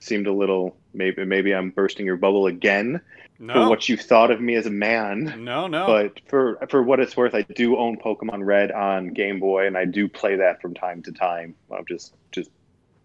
Seemed 0.00 0.26
a 0.26 0.32
little 0.32 0.76
maybe 0.94 1.24
maybe 1.24 1.54
I'm 1.54 1.70
bursting 1.70 2.06
your 2.06 2.16
bubble 2.16 2.46
again 2.46 3.00
no. 3.38 3.54
for 3.54 3.68
what 3.68 3.88
you 3.88 3.96
thought 3.96 4.30
of 4.30 4.40
me 4.40 4.54
as 4.54 4.66
a 4.66 4.70
man. 4.70 5.44
No, 5.44 5.66
no. 5.66 5.86
But 5.86 6.20
for 6.28 6.58
for 6.68 6.82
what 6.82 7.00
it's 7.00 7.16
worth, 7.16 7.34
I 7.34 7.42
do 7.42 7.76
own 7.76 7.96
Pokemon 7.96 8.44
Red 8.44 8.70
on 8.70 9.08
Game 9.08 9.40
Boy, 9.40 9.66
and 9.66 9.76
I 9.76 9.84
do 9.84 10.08
play 10.08 10.36
that 10.36 10.60
from 10.60 10.74
time 10.74 11.02
to 11.02 11.12
time. 11.12 11.54
I'll 11.72 11.84
just 11.84 12.14
just 12.30 12.50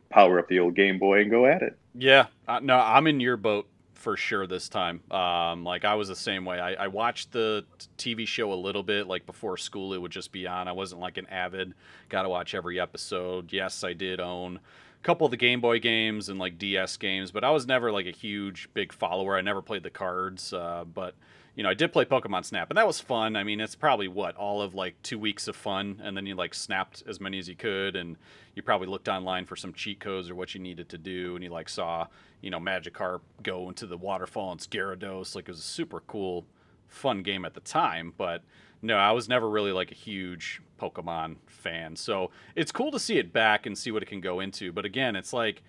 power 0.09 0.37
up 0.39 0.47
the 0.47 0.59
old 0.59 0.75
Game 0.75 0.99
Boy 0.99 1.21
and 1.21 1.31
go 1.31 1.45
at 1.45 1.61
it. 1.61 1.77
Yeah, 1.95 2.27
uh, 2.47 2.59
no, 2.59 2.77
I'm 2.77 3.07
in 3.07 3.19
your 3.19 3.37
boat, 3.37 3.67
for 4.03 4.17
sure 4.17 4.45
this 4.45 4.67
time. 4.67 5.01
Um, 5.11 5.63
like 5.63 5.85
I 5.85 5.95
was 5.95 6.09
the 6.09 6.15
same 6.15 6.43
way. 6.43 6.59
I, 6.59 6.73
I 6.73 6.87
watched 6.87 7.31
the 7.31 7.65
TV 7.97 8.27
show 8.27 8.51
a 8.51 8.55
little 8.55 8.83
bit, 8.83 9.07
like 9.07 9.25
before 9.25 9.57
school, 9.57 9.93
it 9.93 10.01
would 10.01 10.11
just 10.11 10.31
be 10.31 10.45
on. 10.45 10.67
I 10.67 10.73
wasn't 10.73 11.01
like 11.01 11.17
an 11.17 11.27
avid, 11.27 11.73
got 12.09 12.23
to 12.23 12.29
watch 12.29 12.53
every 12.53 12.79
episode. 12.79 13.53
Yes, 13.53 13.83
I 13.83 13.93
did 13.93 14.19
own 14.19 14.59
couple 15.03 15.25
of 15.25 15.31
the 15.31 15.37
Game 15.37 15.61
Boy 15.61 15.79
games 15.79 16.29
and 16.29 16.39
like 16.39 16.57
DS 16.57 16.97
games, 16.97 17.31
but 17.31 17.43
I 17.43 17.51
was 17.51 17.67
never 17.67 17.91
like 17.91 18.05
a 18.05 18.11
huge, 18.11 18.69
big 18.73 18.93
follower. 18.93 19.37
I 19.37 19.41
never 19.41 19.61
played 19.61 19.83
the 19.83 19.89
cards, 19.89 20.53
uh, 20.53 20.85
but 20.91 21.15
you 21.55 21.61
know, 21.61 21.69
I 21.69 21.75
did 21.75 21.93
play 21.93 22.05
Pokemon 22.05 22.45
Snap, 22.45 22.71
and 22.71 22.77
that 22.77 22.87
was 22.87 22.99
fun. 22.99 23.35
I 23.35 23.43
mean, 23.43 23.59
it's 23.59 23.75
probably 23.75 24.07
what 24.07 24.35
all 24.35 24.61
of 24.61 24.73
like 24.73 24.99
two 25.03 25.19
weeks 25.19 25.47
of 25.47 25.55
fun, 25.55 26.01
and 26.03 26.17
then 26.17 26.25
you 26.25 26.33
like 26.33 26.55
snapped 26.55 27.03
as 27.07 27.21
many 27.21 27.37
as 27.37 27.47
you 27.47 27.55
could, 27.55 27.95
and 27.95 28.17
you 28.55 28.63
probably 28.63 28.87
looked 28.87 29.07
online 29.07 29.45
for 29.45 29.55
some 29.55 29.73
cheat 29.73 29.99
codes 29.99 30.29
or 30.29 30.35
what 30.35 30.55
you 30.55 30.59
needed 30.59 30.89
to 30.89 30.97
do, 30.97 31.35
and 31.35 31.43
you 31.43 31.51
like 31.51 31.69
saw 31.69 32.07
you 32.41 32.49
know 32.49 32.59
Magikarp 32.59 33.19
go 33.43 33.69
into 33.69 33.85
the 33.85 33.97
waterfall 33.97 34.51
and 34.51 34.59
Gyarados. 34.61 35.35
Like 35.35 35.47
it 35.47 35.51
was 35.51 35.59
a 35.59 35.63
super 35.63 35.99
cool, 36.07 36.45
fun 36.87 37.21
game 37.21 37.45
at 37.45 37.53
the 37.53 37.61
time, 37.61 38.13
but 38.17 38.41
no, 38.83 38.97
I 38.97 39.13
was 39.13 39.29
never 39.29 39.49
really 39.49 39.71
like 39.71 39.91
a 39.91 39.95
huge 39.95 40.61
Pokemon 40.79 41.37
fan. 41.47 41.95
So 41.95 42.31
it's 42.55 42.71
cool 42.71 42.91
to 42.91 42.99
see 42.99 43.17
it 43.17 43.31
back 43.31 43.65
and 43.65 43.77
see 43.77 43.91
what 43.91 44.03
it 44.03 44.07
can 44.07 44.19
go 44.19 44.41
into. 44.41 44.73
But 44.73 44.83
again, 44.83 45.15
it's 45.15 45.31
like 45.31 45.63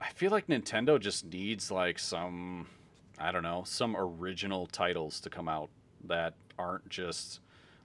I 0.00 0.08
feel 0.10 0.32
like 0.32 0.48
Nintendo 0.48 1.00
just 1.00 1.24
needs 1.24 1.70
like 1.70 1.98
some 1.98 2.66
I 3.18 3.30
don't 3.30 3.44
know, 3.44 3.62
some 3.64 3.96
original 3.96 4.66
titles 4.66 5.20
to 5.20 5.30
come 5.30 5.48
out 5.48 5.70
that 6.08 6.34
aren't 6.58 6.88
just 6.88 7.38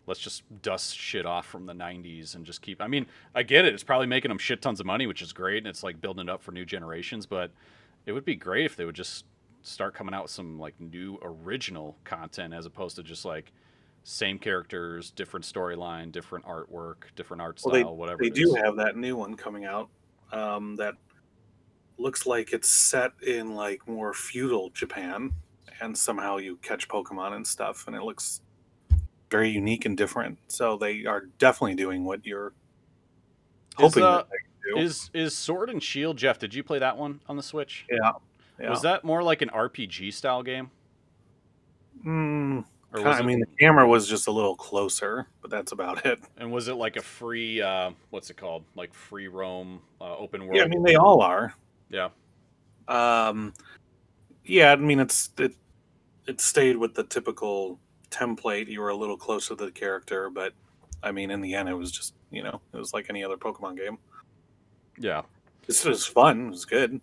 let's 0.07 0.19
just 0.19 0.41
dust 0.63 0.97
shit 0.97 1.27
off 1.27 1.45
from 1.45 1.67
the 1.67 1.73
90s 1.73 2.33
and 2.33 2.43
just 2.43 2.63
keep 2.63 2.81
I 2.81 2.87
mean, 2.87 3.05
I 3.35 3.43
get 3.43 3.65
it. 3.65 3.75
It's 3.75 3.83
probably 3.83 4.07
making 4.07 4.29
them 4.29 4.39
shit 4.39 4.63
tons 4.63 4.79
of 4.79 4.87
money, 4.87 5.05
which 5.05 5.21
is 5.21 5.31
great 5.31 5.59
and 5.59 5.67
it's 5.67 5.83
like 5.83 6.01
building 6.01 6.27
it 6.27 6.31
up 6.31 6.41
for 6.41 6.51
new 6.51 6.65
generations, 6.65 7.27
but 7.27 7.51
it 8.07 8.13
would 8.13 8.25
be 8.25 8.35
great 8.35 8.65
if 8.65 8.75
they 8.75 8.85
would 8.85 8.95
just 8.95 9.25
start 9.61 9.93
coming 9.93 10.15
out 10.15 10.23
with 10.23 10.31
some 10.31 10.57
like 10.57 10.73
new 10.79 11.19
original 11.21 11.95
content 12.03 12.53
as 12.53 12.65
opposed 12.65 12.95
to 12.95 13.03
just 13.03 13.25
like 13.25 13.51
same 14.03 14.39
characters, 14.39 15.11
different 15.11 15.45
storyline, 15.45 16.11
different 16.11 16.45
artwork, 16.45 17.13
different 17.15 17.41
art 17.41 17.59
style, 17.59 17.71
Well, 17.71 17.83
they, 17.83 17.89
whatever. 17.89 18.23
They 18.23 18.29
do 18.29 18.55
is. 18.55 18.61
have 18.63 18.75
that 18.77 18.97
new 18.97 19.15
one 19.15 19.35
coming 19.35 19.65
out 19.65 19.89
um, 20.31 20.75
that 20.77 20.95
looks 21.97 22.25
like 22.25 22.53
it's 22.53 22.69
set 22.69 23.11
in 23.25 23.55
like 23.55 23.87
more 23.87 24.13
feudal 24.13 24.69
Japan, 24.71 25.31
and 25.81 25.97
somehow 25.97 26.37
you 26.37 26.57
catch 26.57 26.87
Pokemon 26.87 27.33
and 27.33 27.45
stuff, 27.45 27.85
and 27.87 27.95
it 27.95 28.03
looks 28.03 28.41
very 29.29 29.49
unique 29.49 29.85
and 29.85 29.95
different. 29.97 30.37
So 30.47 30.77
they 30.77 31.05
are 31.05 31.25
definitely 31.37 31.75
doing 31.75 32.03
what 32.03 32.25
you're 32.25 32.53
hoping 33.75 34.03
uh, 34.03 34.17
that 34.17 34.27
they 34.29 34.71
do. 34.71 34.79
Is 34.79 35.09
is 35.13 35.35
Sword 35.35 35.69
and 35.69 35.81
Shield, 35.83 36.17
Jeff? 36.17 36.39
Did 36.39 36.53
you 36.53 36.63
play 36.63 36.79
that 36.79 36.97
one 36.97 37.21
on 37.27 37.37
the 37.37 37.43
Switch? 37.43 37.85
yeah, 37.91 38.11
yeah. 38.59 38.69
Was 38.69 38.81
that 38.81 39.03
more 39.03 39.21
like 39.21 39.41
an 39.41 39.49
RPG 39.49 40.13
style 40.13 40.41
game? 40.41 40.71
Mm, 42.05 42.65
Or 42.93 43.07
I 43.07 43.19
it, 43.19 43.25
mean, 43.25 43.39
the 43.39 43.45
camera 43.59 43.87
was 43.87 44.07
just 44.07 44.27
a 44.27 44.31
little 44.31 44.55
closer, 44.55 45.27
but 45.41 45.51
that's 45.51 45.71
about 45.71 46.05
it. 46.05 46.19
and 46.37 46.51
was 46.51 46.67
it 46.67 46.73
like 46.73 46.95
a 46.95 47.01
free 47.01 47.61
uh, 47.61 47.91
what's 48.09 48.29
it 48.29 48.37
called? 48.37 48.63
Like 48.75 48.93
free 48.93 49.27
roam 49.27 49.81
uh, 50.01 50.17
open 50.17 50.45
world? 50.45 50.55
Yeah, 50.55 50.63
I 50.63 50.67
mean 50.67 50.83
they 50.83 50.95
all 50.95 51.21
are. 51.21 51.53
Yeah. 51.89 52.09
Um, 52.87 53.53
yeah, 54.43 54.71
I 54.71 54.75
mean 54.75 54.99
it's 54.99 55.29
it 55.37 55.53
it 56.25 56.41
stayed 56.41 56.77
with 56.77 56.95
the 56.95 57.03
typical 57.03 57.79
template. 58.09 58.67
You 58.67 58.81
were 58.81 58.89
a 58.89 58.95
little 58.95 59.17
closer 59.17 59.55
to 59.55 59.65
the 59.65 59.71
character, 59.71 60.31
but 60.31 60.53
I 61.03 61.11
mean 61.11 61.29
in 61.29 61.41
the 61.41 61.53
end 61.53 61.69
it 61.69 61.75
was 61.75 61.91
just 61.91 62.15
you 62.31 62.41
know 62.41 62.59
it 62.73 62.77
was 62.77 62.93
like 62.93 63.05
any 63.09 63.23
other 63.23 63.37
Pokemon 63.37 63.77
game. 63.77 63.99
Yeah. 64.97 65.21
This 65.67 65.85
was 65.85 66.03
fun. 66.03 66.47
It 66.47 66.49
was 66.49 66.65
good. 66.65 66.99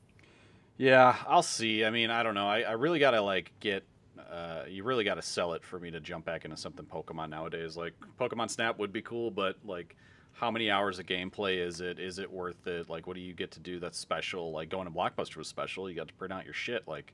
Yeah, 0.77 1.17
I'll 1.27 1.43
see. 1.43 1.85
I 1.85 1.91
mean, 1.91 2.11
I 2.11 2.23
don't 2.23 2.35
know. 2.35 2.49
I, 2.49 2.63
I 2.63 2.73
really 2.73 2.99
gotta 2.99 3.21
like 3.21 3.53
get. 3.61 3.85
Uh, 4.31 4.65
you 4.69 4.83
really 4.85 5.05
gotta 5.05 5.23
sell 5.23 5.53
it 5.53 5.63
for 5.65 5.79
me 5.79 5.91
to 5.91 6.01
jump 6.01 6.25
back 6.25 6.45
into 6.45 6.57
something 6.57 6.85
Pokemon 6.87 7.31
nowadays. 7.31 7.77
Like 7.77 7.95
Pokemon 8.19 8.51
Snap 8.51 8.79
would 8.79 8.93
be 8.93 9.03
cool, 9.03 9.31
but 9.31 9.57
like, 9.65 9.97
how 10.33 10.51
many 10.51 10.71
hours 10.71 10.99
of 10.99 11.07
gameplay 11.07 11.65
is 11.65 11.81
it? 11.81 11.99
Is 11.99 12.19
it 12.19 12.31
worth 12.31 12.67
it? 12.67 12.91
Like, 12.91 13.07
what 13.07 13.15
do 13.15 13.23
you 13.23 13.33
get 13.33 13.53
to 13.53 13.61
do 13.61 13.79
that's 13.79 13.99
special? 13.99 14.51
Like 14.51 14.69
going 14.69 14.87
to 14.87 14.91
Blockbuster 14.91 15.37
was 15.37 15.49
special. 15.49 15.89
You 15.89 15.97
got 15.97 16.09
to 16.09 16.15
print 16.15 16.33
out 16.33 16.45
your 16.45 16.55
shit. 16.55 16.87
Like, 16.87 17.13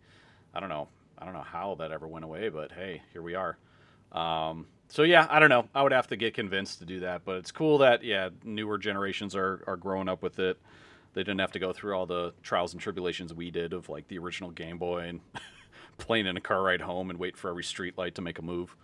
I 0.54 0.60
don't 0.60 0.68
know. 0.68 0.88
I 1.18 1.24
don't 1.24 1.34
know 1.34 1.42
how 1.42 1.76
that 1.76 1.92
ever 1.92 2.08
went 2.08 2.24
away, 2.24 2.48
but 2.48 2.72
hey, 2.72 3.02
here 3.12 3.22
we 3.22 3.34
are. 3.36 3.56
Um, 4.10 4.66
so 4.88 5.04
yeah, 5.04 5.26
I 5.30 5.38
don't 5.38 5.48
know. 5.48 5.68
I 5.74 5.82
would 5.82 5.92
have 5.92 6.08
to 6.08 6.16
get 6.16 6.34
convinced 6.34 6.80
to 6.80 6.84
do 6.84 7.00
that, 7.00 7.24
but 7.24 7.36
it's 7.36 7.52
cool 7.52 7.78
that 7.78 8.04
yeah, 8.04 8.30
newer 8.44 8.76
generations 8.76 9.34
are 9.34 9.62
are 9.66 9.76
growing 9.76 10.08
up 10.08 10.22
with 10.22 10.38
it. 10.38 10.58
They 11.14 11.22
didn't 11.22 11.40
have 11.40 11.52
to 11.52 11.58
go 11.58 11.72
through 11.72 11.94
all 11.94 12.06
the 12.06 12.32
trials 12.42 12.72
and 12.72 12.80
tribulations 12.80 13.32
we 13.32 13.50
did 13.50 13.72
of 13.72 13.88
like 13.88 14.08
the 14.08 14.18
original 14.18 14.50
Game 14.50 14.78
Boy 14.78 15.00
and 15.08 15.20
playing 15.98 16.26
in 16.26 16.36
a 16.36 16.40
car 16.40 16.62
ride 16.62 16.80
home 16.80 17.10
and 17.10 17.18
wait 17.18 17.36
for 17.36 17.50
every 17.50 17.64
street 17.64 17.96
light 17.98 18.14
to 18.16 18.22
make 18.22 18.38
a 18.38 18.42
move. 18.42 18.74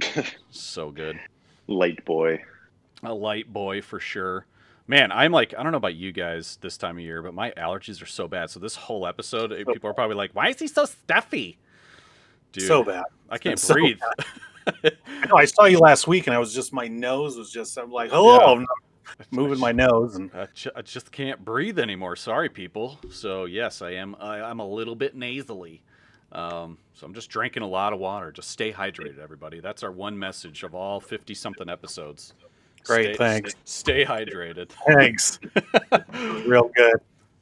so 0.50 0.90
good. 0.90 1.18
Light 1.66 2.04
boy. 2.04 2.42
A 3.02 3.12
light 3.12 3.52
boy 3.52 3.82
for 3.82 4.00
sure. 4.00 4.46
Man, 4.86 5.12
I'm 5.12 5.32
like, 5.32 5.54
I 5.56 5.62
don't 5.62 5.72
know 5.72 5.78
about 5.78 5.96
you 5.96 6.12
guys 6.12 6.58
this 6.62 6.78
time 6.78 6.96
of 6.96 7.02
year, 7.02 7.22
but 7.22 7.34
my 7.34 7.50
allergies 7.52 8.02
are 8.02 8.06
so 8.06 8.26
bad. 8.26 8.48
So 8.48 8.58
this 8.58 8.74
whole 8.74 9.06
episode, 9.06 9.52
eh, 9.52 9.64
people 9.70 9.90
are 9.90 9.94
probably 9.94 10.16
like, 10.16 10.30
"Why 10.32 10.48
is 10.48 10.58
he 10.58 10.66
so 10.66 10.86
stuffy?" 10.86 11.58
Dude, 12.52 12.64
so 12.64 12.82
bad. 12.82 13.04
I 13.28 13.36
can't 13.36 13.58
so 13.58 13.74
breathe. 13.74 13.98
I 14.66 14.72
know. 15.26 15.36
I 15.36 15.44
saw 15.44 15.66
you 15.66 15.78
last 15.78 16.08
week, 16.08 16.26
and 16.26 16.34
I 16.34 16.38
was 16.38 16.54
just 16.54 16.72
my 16.72 16.88
nose 16.88 17.36
was 17.36 17.52
just. 17.52 17.76
I'm 17.76 17.92
like, 17.92 18.10
hello, 18.10 18.38
I'm 18.38 18.66
moving 19.30 19.58
my 19.58 19.72
nose, 19.72 20.16
and 20.16 20.30
I, 20.34 20.48
ju- 20.54 20.70
I 20.74 20.80
just 20.80 21.12
can't 21.12 21.44
breathe 21.44 21.78
anymore. 21.78 22.16
Sorry, 22.16 22.48
people. 22.48 22.98
So 23.10 23.44
yes, 23.44 23.82
I 23.82 23.90
am. 23.90 24.16
I, 24.18 24.40
I'm 24.40 24.60
a 24.60 24.66
little 24.66 24.96
bit 24.96 25.14
nasally. 25.14 25.82
Um, 26.32 26.76
so 26.94 27.06
I'm 27.06 27.14
just 27.14 27.30
drinking 27.30 27.62
a 27.62 27.66
lot 27.68 27.92
of 27.92 27.98
water. 27.98 28.30
Just 28.32 28.50
stay 28.50 28.72
hydrated, 28.72 29.18
everybody. 29.18 29.60
That's 29.60 29.82
our 29.82 29.90
one 29.92 30.18
message 30.18 30.62
of 30.62 30.74
all 30.74 31.00
50 31.00 31.34
something 31.34 31.68
episodes. 31.68 32.34
Great, 32.84 33.14
Stay- 33.14 33.16
thanks. 33.16 33.54
Stay 33.64 34.04
hydrated. 34.04 34.70
thanks. 34.86 35.40
Real 36.46 36.70
good. 36.74 36.96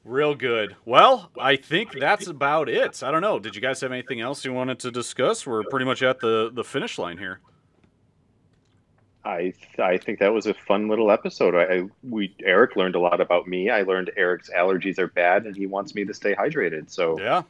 Real 0.04 0.34
good. 0.36 0.76
Well, 0.84 1.30
I 1.38 1.56
think 1.56 1.98
that's 1.98 2.28
about 2.28 2.68
it. 2.68 3.02
I 3.02 3.10
don't 3.10 3.22
know. 3.22 3.40
Did 3.40 3.56
you 3.56 3.60
guys 3.60 3.80
have 3.80 3.90
anything 3.90 4.20
else 4.20 4.44
you 4.44 4.52
wanted 4.52 4.78
to 4.80 4.92
discuss? 4.92 5.44
We're 5.46 5.64
pretty 5.64 5.84
much 5.84 6.02
at 6.04 6.20
the 6.20 6.50
the 6.54 6.62
finish 6.62 6.96
line 6.96 7.18
here. 7.18 7.40
I 9.24 9.52
I 9.80 9.98
think 9.98 10.20
that 10.20 10.32
was 10.32 10.46
a 10.46 10.54
fun 10.54 10.86
little 10.88 11.10
episode. 11.10 11.56
I, 11.56 11.78
I 11.78 11.88
we 12.08 12.32
Eric 12.44 12.76
learned 12.76 12.94
a 12.94 13.00
lot 13.00 13.20
about 13.20 13.48
me. 13.48 13.68
I 13.68 13.82
learned 13.82 14.12
Eric's 14.16 14.48
allergies 14.50 15.00
are 15.00 15.08
bad, 15.08 15.44
and 15.46 15.56
he 15.56 15.66
wants 15.66 15.94
me 15.96 16.04
to 16.04 16.14
stay 16.14 16.34
hydrated. 16.36 16.88
So 16.88 17.18
Yeah. 17.18 17.42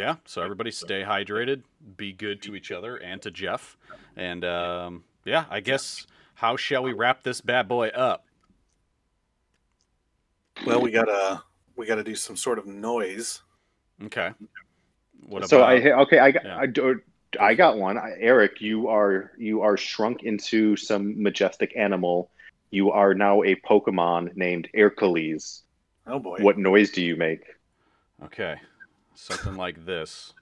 Yeah. 0.00 0.16
So 0.24 0.40
everybody 0.40 0.70
stay 0.70 1.02
hydrated, 1.02 1.62
be 1.98 2.14
good 2.14 2.40
to 2.42 2.56
each 2.56 2.72
other 2.72 2.96
and 2.96 3.20
to 3.20 3.30
Jeff. 3.30 3.76
And 4.16 4.46
um, 4.46 5.04
yeah, 5.26 5.44
I 5.50 5.60
guess 5.60 6.06
how 6.34 6.56
shall 6.56 6.82
we 6.82 6.94
wrap 6.94 7.22
this 7.22 7.42
bad 7.42 7.68
boy 7.68 7.88
up? 7.88 8.24
Well, 10.66 10.80
we 10.80 10.90
gotta 10.90 11.42
we 11.76 11.84
gotta 11.84 12.02
do 12.02 12.14
some 12.14 12.34
sort 12.34 12.58
of 12.58 12.66
noise. 12.66 13.42
Okay. 14.04 14.30
What 15.28 15.46
so 15.50 15.58
about 15.58 15.70
I 15.70 15.90
okay 16.02 16.18
I 16.18 16.30
got 16.30 16.44
yeah. 16.46 16.56
I, 16.56 16.66
do- 16.66 17.02
I 17.38 17.52
got 17.52 17.76
one. 17.76 17.98
I, 17.98 18.14
Eric, 18.18 18.62
you 18.62 18.88
are 18.88 19.32
you 19.36 19.60
are 19.60 19.76
shrunk 19.76 20.22
into 20.22 20.76
some 20.76 21.22
majestic 21.22 21.76
animal. 21.76 22.30
You 22.70 22.90
are 22.90 23.12
now 23.12 23.42
a 23.42 23.54
Pokemon 23.56 24.34
named 24.34 24.68
Hercules. 24.74 25.62
Oh 26.06 26.18
boy. 26.18 26.38
What 26.40 26.56
noise 26.56 26.90
do 26.90 27.02
you 27.02 27.16
make? 27.16 27.42
Okay. 28.24 28.56
Something 29.20 29.54
like 29.56 29.84
this. 29.84 30.32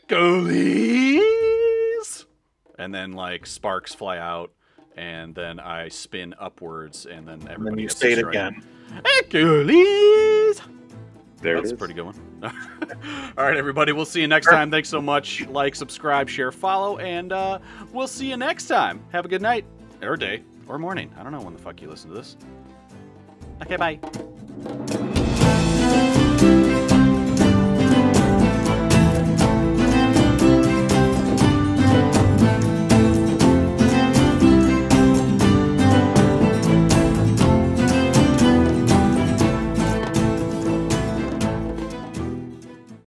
Hercules! 0.00 1.20
And 2.78 2.94
then 2.94 3.12
like 3.12 3.46
sparks 3.46 3.94
fly 3.94 4.16
out 4.16 4.52
and 4.96 5.34
then 5.34 5.60
I 5.60 5.88
spin 5.88 6.34
upwards 6.40 7.04
and 7.04 7.28
then 7.28 7.42
everybody. 7.42 7.54
And 7.54 7.66
then 7.66 7.78
you 7.78 7.90
say 7.90 8.12
it 8.12 8.26
again. 8.26 8.64
Hercules! 9.04 10.62
There 11.42 11.56
That's 11.56 11.72
a 11.72 11.76
pretty 11.76 11.92
good 11.92 12.06
one. 12.06 12.14
All 13.36 13.44
right, 13.44 13.56
everybody. 13.56 13.92
We'll 13.92 14.06
see 14.06 14.22
you 14.22 14.28
next 14.28 14.46
time. 14.46 14.70
Thanks 14.70 14.88
so 14.88 15.02
much. 15.02 15.46
Like, 15.48 15.74
subscribe, 15.74 16.30
share, 16.30 16.52
follow, 16.52 16.98
and 16.98 17.32
uh, 17.32 17.58
we'll 17.92 18.06
see 18.06 18.30
you 18.30 18.36
next 18.36 18.66
time. 18.66 19.04
Have 19.10 19.24
a 19.24 19.28
good 19.28 19.42
night, 19.42 19.64
or 20.02 20.16
day, 20.16 20.42
or 20.68 20.78
morning. 20.78 21.12
I 21.18 21.22
don't 21.24 21.32
know 21.32 21.40
when 21.40 21.52
the 21.52 21.60
fuck 21.60 21.82
you 21.82 21.90
listen 21.90 22.10
to 22.10 22.16
this. 22.16 22.36
Okay, 23.60 23.76
bye. 23.76 23.98